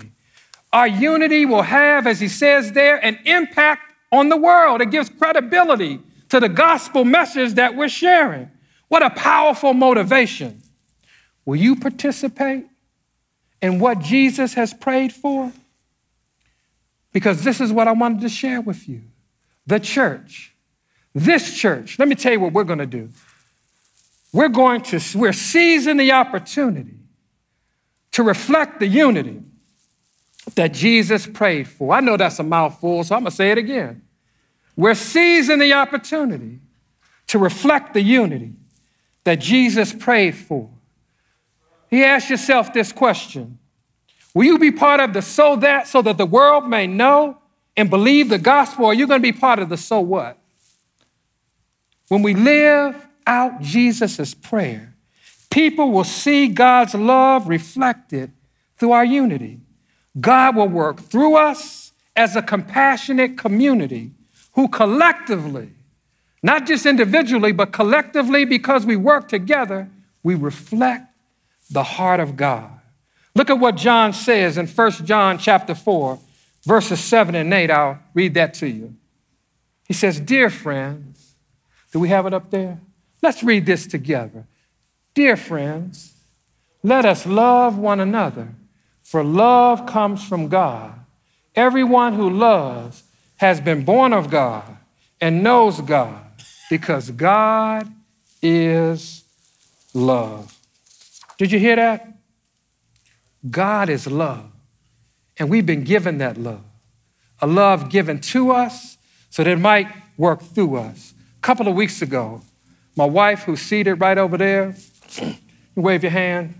Our 0.72 0.86
unity 0.86 1.44
will 1.44 1.62
have, 1.62 2.06
as 2.06 2.20
he 2.20 2.28
says 2.28 2.72
there, 2.72 3.04
an 3.04 3.18
impact 3.24 3.92
on 4.10 4.28
the 4.28 4.36
world. 4.36 4.80
It 4.80 4.90
gives 4.90 5.08
credibility 5.10 6.00
to 6.30 6.40
the 6.40 6.48
gospel 6.48 7.04
message 7.04 7.54
that 7.54 7.76
we're 7.76 7.88
sharing. 7.88 8.50
What 8.88 9.02
a 9.02 9.10
powerful 9.10 9.74
motivation. 9.74 10.62
Will 11.44 11.56
you 11.56 11.76
participate 11.76 12.66
in 13.60 13.78
what 13.78 13.98
Jesus 13.98 14.54
has 14.54 14.72
prayed 14.72 15.12
for? 15.12 15.52
Because 17.12 17.42
this 17.42 17.60
is 17.60 17.72
what 17.72 17.88
I 17.88 17.92
wanted 17.92 18.20
to 18.22 18.28
share 18.28 18.60
with 18.60 18.88
you. 18.88 19.02
The 19.66 19.80
church, 19.80 20.54
this 21.14 21.56
church, 21.56 21.98
let 21.98 22.08
me 22.08 22.14
tell 22.14 22.32
you 22.32 22.40
what 22.40 22.52
we're 22.52 22.64
going 22.64 22.78
to 22.78 22.86
do. 22.86 23.10
We're 24.32 24.48
going 24.48 24.82
to, 24.82 25.00
we're 25.16 25.32
seizing 25.32 25.96
the 25.96 26.12
opportunity 26.12 26.98
to 28.12 28.22
reflect 28.22 28.80
the 28.80 28.86
unity 28.86 29.42
that 30.54 30.72
Jesus 30.72 31.26
prayed 31.26 31.68
for. 31.68 31.94
I 31.94 32.00
know 32.00 32.16
that's 32.16 32.38
a 32.38 32.42
mouthful, 32.42 33.04
so 33.04 33.14
I'm 33.14 33.22
going 33.22 33.30
to 33.30 33.36
say 33.36 33.50
it 33.50 33.58
again. 33.58 34.02
We're 34.76 34.94
seizing 34.94 35.58
the 35.58 35.74
opportunity 35.74 36.60
to 37.28 37.38
reflect 37.38 37.94
the 37.94 38.02
unity 38.02 38.54
that 39.24 39.36
Jesus 39.36 39.92
prayed 39.92 40.34
for. 40.34 40.68
He 41.88 42.04
asked 42.04 42.30
yourself 42.30 42.72
this 42.72 42.92
question 42.92 43.59
Will 44.34 44.44
you 44.44 44.58
be 44.58 44.70
part 44.70 45.00
of 45.00 45.12
the 45.12 45.22
so 45.22 45.56
that 45.56 45.88
so 45.88 46.02
that 46.02 46.18
the 46.18 46.26
world 46.26 46.68
may 46.68 46.86
know 46.86 47.38
and 47.76 47.90
believe 47.90 48.28
the 48.28 48.38
gospel? 48.38 48.86
Or 48.86 48.90
are 48.92 48.94
you 48.94 49.06
going 49.06 49.20
to 49.20 49.32
be 49.32 49.38
part 49.38 49.58
of 49.58 49.68
the 49.68 49.76
so 49.76 50.00
what? 50.00 50.38
When 52.08 52.22
we 52.22 52.34
live 52.34 53.06
out 53.26 53.60
Jesus' 53.60 54.34
prayer, 54.34 54.94
people 55.50 55.92
will 55.92 56.04
see 56.04 56.48
God's 56.48 56.94
love 56.94 57.48
reflected 57.48 58.32
through 58.76 58.92
our 58.92 59.04
unity. 59.04 59.60
God 60.20 60.56
will 60.56 60.68
work 60.68 61.00
through 61.00 61.36
us 61.36 61.92
as 62.16 62.34
a 62.34 62.42
compassionate 62.42 63.38
community 63.38 64.10
who 64.54 64.68
collectively, 64.68 65.70
not 66.42 66.66
just 66.66 66.86
individually, 66.86 67.52
but 67.52 67.72
collectively, 67.72 68.44
because 68.44 68.84
we 68.84 68.96
work 68.96 69.28
together, 69.28 69.88
we 70.22 70.34
reflect 70.34 71.12
the 71.70 71.84
heart 71.84 72.18
of 72.18 72.36
God. 72.36 72.79
Look 73.34 73.50
at 73.50 73.58
what 73.58 73.76
John 73.76 74.12
says 74.12 74.58
in 74.58 74.66
1 74.66 74.90
John 75.04 75.38
chapter 75.38 75.74
4, 75.74 76.18
verses 76.64 77.00
7 77.00 77.34
and 77.34 77.52
8. 77.52 77.70
I'll 77.70 77.98
read 78.14 78.34
that 78.34 78.54
to 78.54 78.66
you. 78.66 78.96
He 79.86 79.94
says, 79.94 80.20
Dear 80.20 80.50
friends, 80.50 81.34
do 81.92 82.00
we 82.00 82.08
have 82.08 82.26
it 82.26 82.34
up 82.34 82.50
there? 82.50 82.80
Let's 83.22 83.42
read 83.42 83.66
this 83.66 83.86
together. 83.86 84.46
Dear 85.14 85.36
friends, 85.36 86.14
let 86.82 87.04
us 87.04 87.26
love 87.26 87.76
one 87.76 88.00
another, 88.00 88.48
for 89.02 89.22
love 89.22 89.86
comes 89.86 90.24
from 90.24 90.48
God. 90.48 90.94
Everyone 91.54 92.14
who 92.14 92.30
loves 92.30 93.02
has 93.36 93.60
been 93.60 93.84
born 93.84 94.12
of 94.12 94.30
God 94.30 94.76
and 95.20 95.42
knows 95.42 95.80
God, 95.80 96.24
because 96.70 97.10
God 97.10 97.92
is 98.40 99.24
love. 99.92 100.56
Did 101.36 101.52
you 101.52 101.58
hear 101.58 101.76
that? 101.76 102.06
God 103.48 103.88
is 103.88 104.06
love. 104.06 104.50
And 105.38 105.48
we've 105.48 105.64
been 105.64 105.84
given 105.84 106.18
that 106.18 106.36
love. 106.36 106.64
A 107.40 107.46
love 107.46 107.88
given 107.88 108.20
to 108.20 108.50
us 108.50 108.98
so 109.30 109.44
that 109.44 109.50
it 109.50 109.58
might 109.58 109.88
work 110.18 110.42
through 110.42 110.76
us. 110.76 111.14
A 111.38 111.40
couple 111.40 111.68
of 111.68 111.74
weeks 111.74 112.02
ago, 112.02 112.42
my 112.96 113.06
wife, 113.06 113.44
who's 113.44 113.62
seated 113.62 113.94
right 113.94 114.18
over 114.18 114.36
there, 114.36 114.74
Wave 115.74 116.02
your 116.02 116.12
hand. 116.12 116.54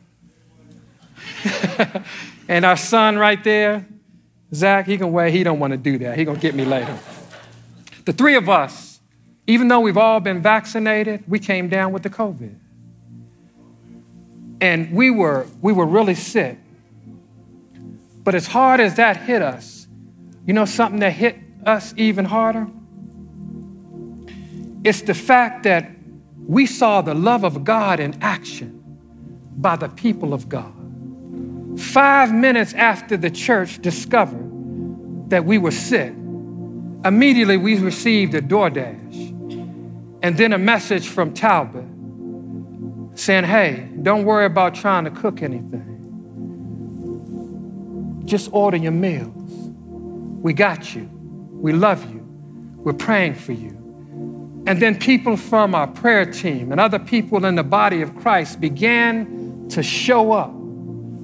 and 2.49 2.65
our 2.65 2.77
son 2.77 3.19
right 3.19 3.43
there, 3.43 3.87
Zach, 4.55 4.87
he 4.87 4.97
can 4.97 5.13
wave. 5.13 5.33
He 5.33 5.43
don't 5.43 5.59
want 5.59 5.73
to 5.73 5.77
do 5.77 5.99
that. 5.99 6.17
He 6.17 6.25
gonna 6.25 6.39
get 6.39 6.55
me 6.55 6.65
later. 6.65 6.97
The 8.05 8.13
three 8.13 8.37
of 8.37 8.49
us, 8.49 9.01
even 9.47 9.69
though 9.69 9.81
we've 9.81 9.97
all 9.97 10.21
been 10.21 10.41
vaccinated, 10.41 11.25
we 11.29 11.39
came 11.39 11.69
down 11.69 11.93
with 11.93 12.03
the 12.03 12.11
COVID. 12.11 12.55
And 14.61 14.93
we 14.93 15.11
were, 15.11 15.47
we 15.63 15.73
were 15.73 15.87
really 15.87 16.15
sick. 16.15 16.59
But 18.23 18.35
as 18.35 18.47
hard 18.47 18.81
as 18.81 18.97
that 18.97 19.17
hit 19.17 19.43
us, 19.43 19.89
you 20.47 20.53
know 20.53 20.65
something 20.65 21.01
that 21.01 21.13
hit 21.13 21.37
us 21.65 21.95
even 21.97 22.25
harder? 22.25 22.69
It's 24.85 25.03
the 25.03 25.15
fact 25.15 25.65
that 25.65 25.91
we 26.47 26.67
saw 26.67 27.03
the 27.03 27.15
love 27.15 27.45
of 27.45 27.65
God 27.65 28.01
in 28.01 28.17
action 28.23 28.83
by 29.57 29.77
the 29.77 29.89
people 29.89 30.33
of 30.33 30.49
God. 30.49 30.75
Five 31.79 32.33
minutes 32.33 32.73
after 32.75 33.17
the 33.17 33.31
church 33.31 33.81
discovered 33.81 35.31
that 35.31 35.45
we 35.45 35.59
were 35.59 35.71
sick, 35.71 36.13
immediately 37.05 37.57
we 37.57 37.79
received 37.79 38.35
a 38.35 38.43
DoorDash 38.43 40.19
and 40.23 40.37
then 40.37 40.53
a 40.53 40.59
message 40.59 41.09
from 41.09 41.33
Talbot 41.33 41.85
saying, 43.15 43.45
Hey, 43.45 43.89
don't 44.03 44.25
worry 44.25 44.47
about 44.47 44.75
trying 44.75 45.05
to 45.05 45.11
cook 45.11 45.43
anything. 45.43 45.90
Just 48.31 48.49
order 48.53 48.77
your 48.77 48.93
meals. 48.93 49.35
We 50.41 50.53
got 50.53 50.95
you. 50.95 51.11
We 51.13 51.73
love 51.73 52.09
you. 52.13 52.21
We're 52.77 52.93
praying 52.93 53.35
for 53.35 53.51
you. 53.51 53.71
And 54.69 54.81
then 54.81 55.01
people 55.01 55.37
from 55.37 55.75
our 55.75 55.89
prayer 55.89 56.25
team 56.25 56.71
and 56.71 56.81
other 56.81 57.01
people 57.01 57.45
in 57.45 57.57
the 57.57 57.65
body 57.65 58.03
of 58.03 58.15
Christ 58.15 58.61
began 58.61 59.67
to 59.71 59.83
show 59.83 60.31
up, 60.31 60.53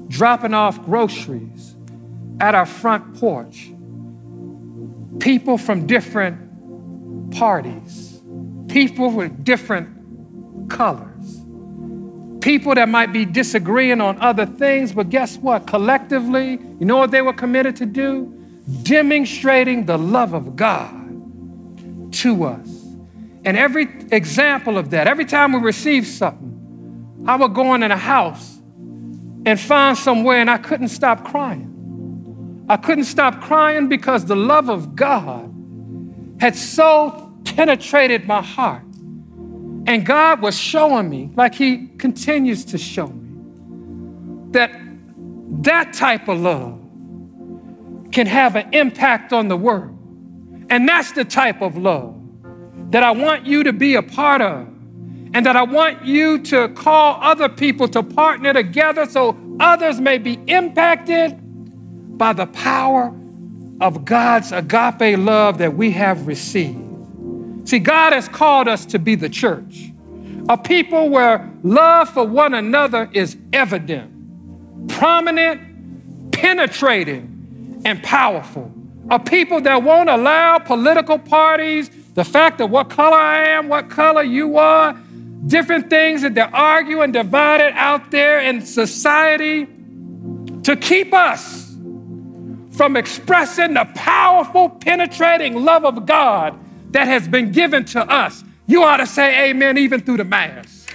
dropping 0.08 0.52
off 0.52 0.84
groceries 0.84 1.76
at 2.40 2.56
our 2.56 2.66
front 2.66 3.20
porch. 3.20 3.70
People 5.20 5.58
from 5.58 5.86
different 5.86 7.30
parties, 7.30 8.20
people 8.66 9.12
with 9.12 9.44
different 9.44 10.68
colors 10.68 11.15
people 12.46 12.76
that 12.76 12.88
might 12.88 13.12
be 13.12 13.24
disagreeing 13.24 14.00
on 14.00 14.16
other 14.20 14.46
things, 14.46 14.92
but 14.92 15.10
guess 15.10 15.36
what? 15.36 15.66
Collectively, 15.66 16.52
you 16.78 16.86
know 16.86 16.96
what 16.96 17.10
they 17.10 17.20
were 17.20 17.32
committed 17.32 17.74
to 17.74 17.84
do? 17.84 18.32
Demonstrating 18.84 19.84
the 19.84 19.98
love 19.98 20.32
of 20.32 20.54
God 20.54 20.92
to 22.12 22.44
us. 22.44 22.68
And 23.44 23.56
every 23.56 23.88
example 24.12 24.78
of 24.78 24.90
that, 24.90 25.08
every 25.08 25.24
time 25.24 25.54
we 25.54 25.58
receive 25.58 26.06
something, 26.06 27.24
I 27.26 27.34
would 27.34 27.52
go 27.52 27.74
in 27.74 27.82
a 27.82 27.96
house 27.96 28.58
and 29.44 29.58
find 29.58 29.98
somewhere 29.98 30.38
and 30.38 30.48
I 30.48 30.58
couldn't 30.58 30.90
stop 30.90 31.24
crying. 31.24 32.64
I 32.68 32.76
couldn't 32.76 33.06
stop 33.06 33.40
crying 33.40 33.88
because 33.88 34.24
the 34.24 34.36
love 34.36 34.68
of 34.70 34.94
God 34.94 35.52
had 36.38 36.54
so 36.54 37.34
penetrated 37.44 38.28
my 38.28 38.40
heart 38.40 38.85
and 39.86 40.04
God 40.04 40.42
was 40.42 40.58
showing 40.58 41.08
me, 41.08 41.30
like 41.36 41.54
He 41.54 41.88
continues 41.98 42.64
to 42.66 42.78
show 42.78 43.06
me, 43.06 44.52
that 44.52 44.70
that 45.62 45.92
type 45.92 46.28
of 46.28 46.40
love 46.40 46.80
can 48.12 48.26
have 48.26 48.56
an 48.56 48.72
impact 48.72 49.32
on 49.32 49.48
the 49.48 49.56
world. 49.56 49.96
And 50.70 50.88
that's 50.88 51.12
the 51.12 51.24
type 51.24 51.62
of 51.62 51.76
love 51.76 52.14
that 52.90 53.02
I 53.02 53.10
want 53.12 53.46
you 53.46 53.62
to 53.64 53.72
be 53.72 53.94
a 53.94 54.02
part 54.02 54.40
of. 54.40 54.68
And 55.34 55.44
that 55.44 55.56
I 55.56 55.64
want 55.64 56.04
you 56.04 56.38
to 56.44 56.68
call 56.70 57.18
other 57.20 57.48
people 57.48 57.88
to 57.88 58.02
partner 58.02 58.54
together 58.54 59.04
so 59.04 59.36
others 59.60 60.00
may 60.00 60.16
be 60.16 60.40
impacted 60.46 61.36
by 62.16 62.32
the 62.32 62.46
power 62.46 63.14
of 63.80 64.04
God's 64.04 64.52
agape 64.52 65.18
love 65.18 65.58
that 65.58 65.76
we 65.76 65.90
have 65.90 66.26
received. 66.26 66.85
See, 67.66 67.80
God 67.80 68.12
has 68.12 68.28
called 68.28 68.68
us 68.68 68.86
to 68.86 68.98
be 69.00 69.16
the 69.16 69.28
church, 69.28 69.90
a 70.48 70.56
people 70.56 71.10
where 71.10 71.52
love 71.64 72.08
for 72.10 72.24
one 72.24 72.54
another 72.54 73.10
is 73.12 73.36
evident, 73.52 74.88
prominent, 74.88 76.30
penetrating, 76.30 77.82
and 77.84 78.00
powerful. 78.04 78.72
A 79.10 79.18
people 79.18 79.60
that 79.62 79.82
won't 79.82 80.08
allow 80.08 80.60
political 80.60 81.18
parties, 81.18 81.90
the 82.14 82.24
fact 82.24 82.60
of 82.60 82.70
what 82.70 82.88
color 82.88 83.16
I 83.16 83.48
am, 83.48 83.68
what 83.68 83.90
color 83.90 84.22
you 84.22 84.58
are, 84.58 84.96
different 85.48 85.90
things 85.90 86.22
that 86.22 86.36
they're 86.36 86.54
arguing, 86.54 87.10
divided 87.10 87.72
out 87.74 88.12
there 88.12 88.38
in 88.38 88.64
society 88.64 89.66
to 90.62 90.76
keep 90.76 91.12
us 91.12 91.76
from 92.70 92.96
expressing 92.96 93.74
the 93.74 93.88
powerful, 93.96 94.68
penetrating 94.70 95.64
love 95.64 95.84
of 95.84 96.06
God 96.06 96.56
that 96.90 97.06
has 97.08 97.28
been 97.28 97.52
given 97.52 97.84
to 97.86 98.00
us, 98.00 98.44
you 98.66 98.82
ought 98.82 98.98
to 98.98 99.06
say 99.06 99.50
amen 99.50 99.78
even 99.78 100.00
through 100.00 100.18
the 100.18 100.24
Mass. 100.24 100.86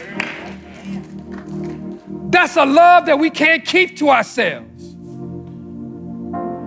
That's 2.31 2.55
a 2.55 2.65
love 2.65 3.05
that 3.07 3.19
we 3.19 3.29
can't 3.29 3.65
keep 3.65 3.97
to 3.97 4.09
ourselves. 4.09 4.95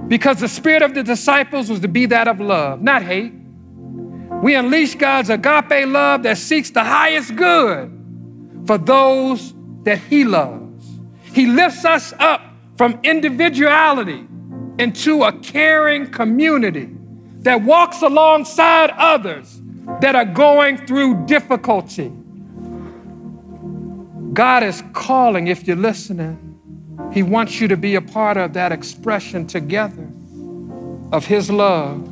Because 0.09 0.41
the 0.41 0.49
spirit 0.49 0.83
of 0.83 0.95
the 0.95 1.03
disciples 1.03 1.71
was 1.71 1.81
to 1.81 1.89
be 1.89 2.07
that 2.07 2.29
of 2.29 2.41
love, 2.41 2.83
not 2.83 3.03
hate. 3.03 3.33
We 4.43 4.55
unleash 4.55 4.95
God's 4.97 5.31
agape 5.31 5.89
love 5.89 6.23
that 6.25 6.37
seeks 6.37 6.71
the 6.71 6.85
highest 6.85 7.35
good 7.35 7.91
for 8.67 8.77
those 8.77 9.55
that 9.85 9.99
He 9.99 10.25
loves. 10.25 10.87
He 11.23 11.47
lifts 11.47 11.85
us 11.85 12.13
up 12.19 12.43
from 12.77 13.01
individuality 13.03 14.27
into 14.79 15.23
a 15.23 15.33
caring 15.33 16.11
community 16.11 16.94
that 17.45 17.63
walks 17.63 18.03
alongside 18.03 18.91
others 18.91 19.61
that 20.01 20.17
are 20.17 20.25
going 20.25 20.79
through 20.87 21.27
difficulty. 21.27 22.11
God 24.33 24.63
is 24.63 24.83
calling, 24.95 25.47
if 25.47 25.67
you're 25.67 25.77
listening, 25.77 26.59
He 27.13 27.23
wants 27.23 27.61
you 27.61 27.69
to 27.69 27.77
be 27.77 27.95
a 27.95 28.01
part 28.01 28.37
of 28.37 28.55
that 28.55 28.73
expression 28.73 29.47
together 29.47 30.09
of 31.13 31.27
His 31.27 31.51
love. 31.51 32.11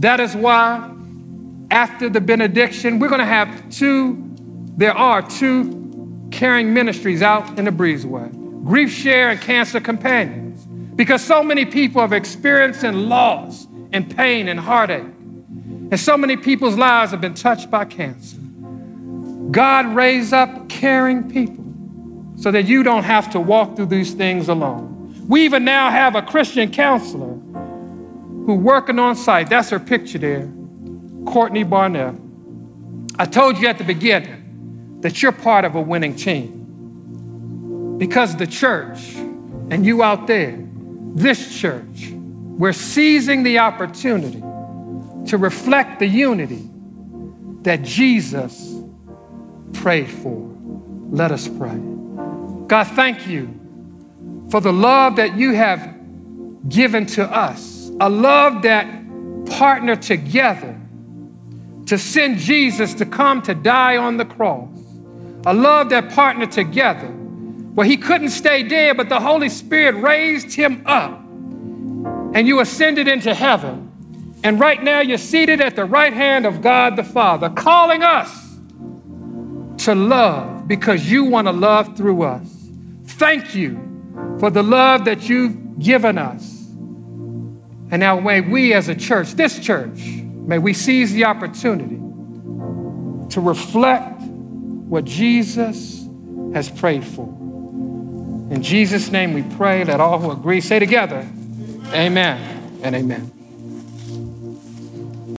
That 0.00 0.18
is 0.20 0.34
why, 0.34 0.92
after 1.70 2.10
the 2.10 2.20
benediction, 2.20 2.98
we're 2.98 3.08
going 3.08 3.20
to 3.20 3.24
have 3.24 3.70
two, 3.70 4.20
there 4.76 4.94
are 4.94 5.22
two 5.22 6.28
caring 6.32 6.74
ministries 6.74 7.22
out 7.22 7.58
in 7.58 7.66
the 7.66 7.70
breezeway 7.70 8.38
grief 8.64 8.92
share 8.92 9.30
and 9.30 9.40
cancer 9.40 9.80
companions 9.80 10.64
because 10.94 11.22
so 11.22 11.42
many 11.42 11.64
people 11.64 12.00
have 12.00 12.12
experienced 12.12 12.84
loss 13.08 13.66
and 13.92 14.14
pain 14.14 14.48
and 14.48 14.58
heartache. 14.58 15.02
And 15.02 16.00
so 16.00 16.16
many 16.16 16.36
people's 16.36 16.76
lives 16.76 17.10
have 17.10 17.20
been 17.20 17.34
touched 17.34 17.70
by 17.70 17.84
cancer. 17.84 18.38
God 19.50 19.86
raised 19.94 20.32
up 20.32 20.68
caring 20.68 21.30
people 21.30 21.62
so 22.36 22.50
that 22.50 22.64
you 22.64 22.82
don't 22.82 23.04
have 23.04 23.30
to 23.30 23.40
walk 23.40 23.76
through 23.76 23.86
these 23.86 24.14
things 24.14 24.48
alone. 24.48 25.24
We 25.28 25.44
even 25.44 25.64
now 25.64 25.90
have 25.90 26.14
a 26.14 26.22
Christian 26.22 26.70
counselor 26.70 27.34
who 28.46 28.54
working 28.54 28.98
on 28.98 29.14
site. 29.14 29.50
That's 29.50 29.70
her 29.70 29.78
picture 29.78 30.18
there, 30.18 30.50
Courtney 31.26 31.62
Barnett. 31.62 32.14
I 33.18 33.26
told 33.26 33.58
you 33.58 33.68
at 33.68 33.78
the 33.78 33.84
beginning 33.84 35.00
that 35.02 35.22
you're 35.22 35.32
part 35.32 35.64
of 35.64 35.74
a 35.74 35.80
winning 35.80 36.16
team 36.16 37.96
because 37.98 38.34
the 38.36 38.46
church 38.46 39.14
and 39.70 39.84
you 39.84 40.02
out 40.02 40.26
there, 40.26 40.58
this 41.14 41.54
church, 41.60 42.12
we're 42.58 42.72
seizing 42.72 43.42
the 43.42 43.58
opportunity 43.58 44.40
to 45.26 45.38
reflect 45.38 45.98
the 45.98 46.06
unity 46.06 46.68
that 47.62 47.82
Jesus 47.82 48.74
prayed 49.72 50.10
for. 50.10 50.50
Let 51.10 51.32
us 51.32 51.48
pray. 51.48 51.78
God, 52.66 52.84
thank 52.88 53.26
you 53.26 53.58
for 54.50 54.60
the 54.60 54.72
love 54.72 55.16
that 55.16 55.36
you 55.36 55.54
have 55.54 55.96
given 56.68 57.06
to 57.06 57.24
us, 57.24 57.90
a 58.00 58.08
love 58.08 58.62
that 58.62 58.86
partnered 59.46 60.02
together 60.02 60.78
to 61.86 61.98
send 61.98 62.38
Jesus 62.38 62.94
to 62.94 63.06
come 63.06 63.42
to 63.42 63.54
die 63.54 63.96
on 63.96 64.16
the 64.16 64.24
cross, 64.24 64.68
a 65.46 65.54
love 65.54 65.90
that 65.90 66.10
partnered 66.12 66.52
together 66.52 67.08
where 67.74 67.86
he 67.86 67.96
couldn't 67.96 68.30
stay 68.30 68.62
dead, 68.62 68.96
but 68.96 69.08
the 69.08 69.18
Holy 69.18 69.48
Spirit 69.48 69.94
raised 69.96 70.54
him 70.54 70.82
up 70.84 71.21
and 72.34 72.46
you 72.46 72.60
ascended 72.60 73.08
into 73.08 73.34
heaven. 73.34 73.88
And 74.44 74.58
right 74.58 74.82
now 74.82 75.00
you're 75.00 75.18
seated 75.18 75.60
at 75.60 75.76
the 75.76 75.84
right 75.84 76.12
hand 76.12 76.46
of 76.46 76.62
God 76.62 76.96
the 76.96 77.04
Father, 77.04 77.50
calling 77.50 78.02
us 78.02 78.58
to 79.84 79.94
love 79.94 80.66
because 80.66 81.10
you 81.10 81.24
want 81.24 81.46
to 81.46 81.52
love 81.52 81.96
through 81.96 82.22
us. 82.22 82.48
Thank 83.04 83.54
you 83.54 84.36
for 84.38 84.50
the 84.50 84.62
love 84.62 85.04
that 85.04 85.28
you've 85.28 85.78
given 85.78 86.18
us. 86.18 86.60
And 87.90 88.00
now 88.00 88.18
may 88.20 88.40
we 88.40 88.72
as 88.74 88.88
a 88.88 88.94
church, 88.94 89.32
this 89.32 89.58
church, 89.58 89.98
may 90.02 90.58
we 90.58 90.72
seize 90.72 91.12
the 91.12 91.24
opportunity 91.24 91.96
to 93.34 93.40
reflect 93.40 94.20
what 94.22 95.04
Jesus 95.04 96.06
has 96.54 96.70
prayed 96.70 97.04
for. 97.04 97.26
In 98.50 98.62
Jesus' 98.62 99.10
name 99.10 99.32
we 99.32 99.42
pray. 99.56 99.84
Let 99.84 100.00
all 100.00 100.18
who 100.18 100.30
agree 100.30 100.60
say 100.60 100.78
together, 100.78 101.26
Amen 101.94 102.80
and 102.82 102.94
amen. 102.96 103.41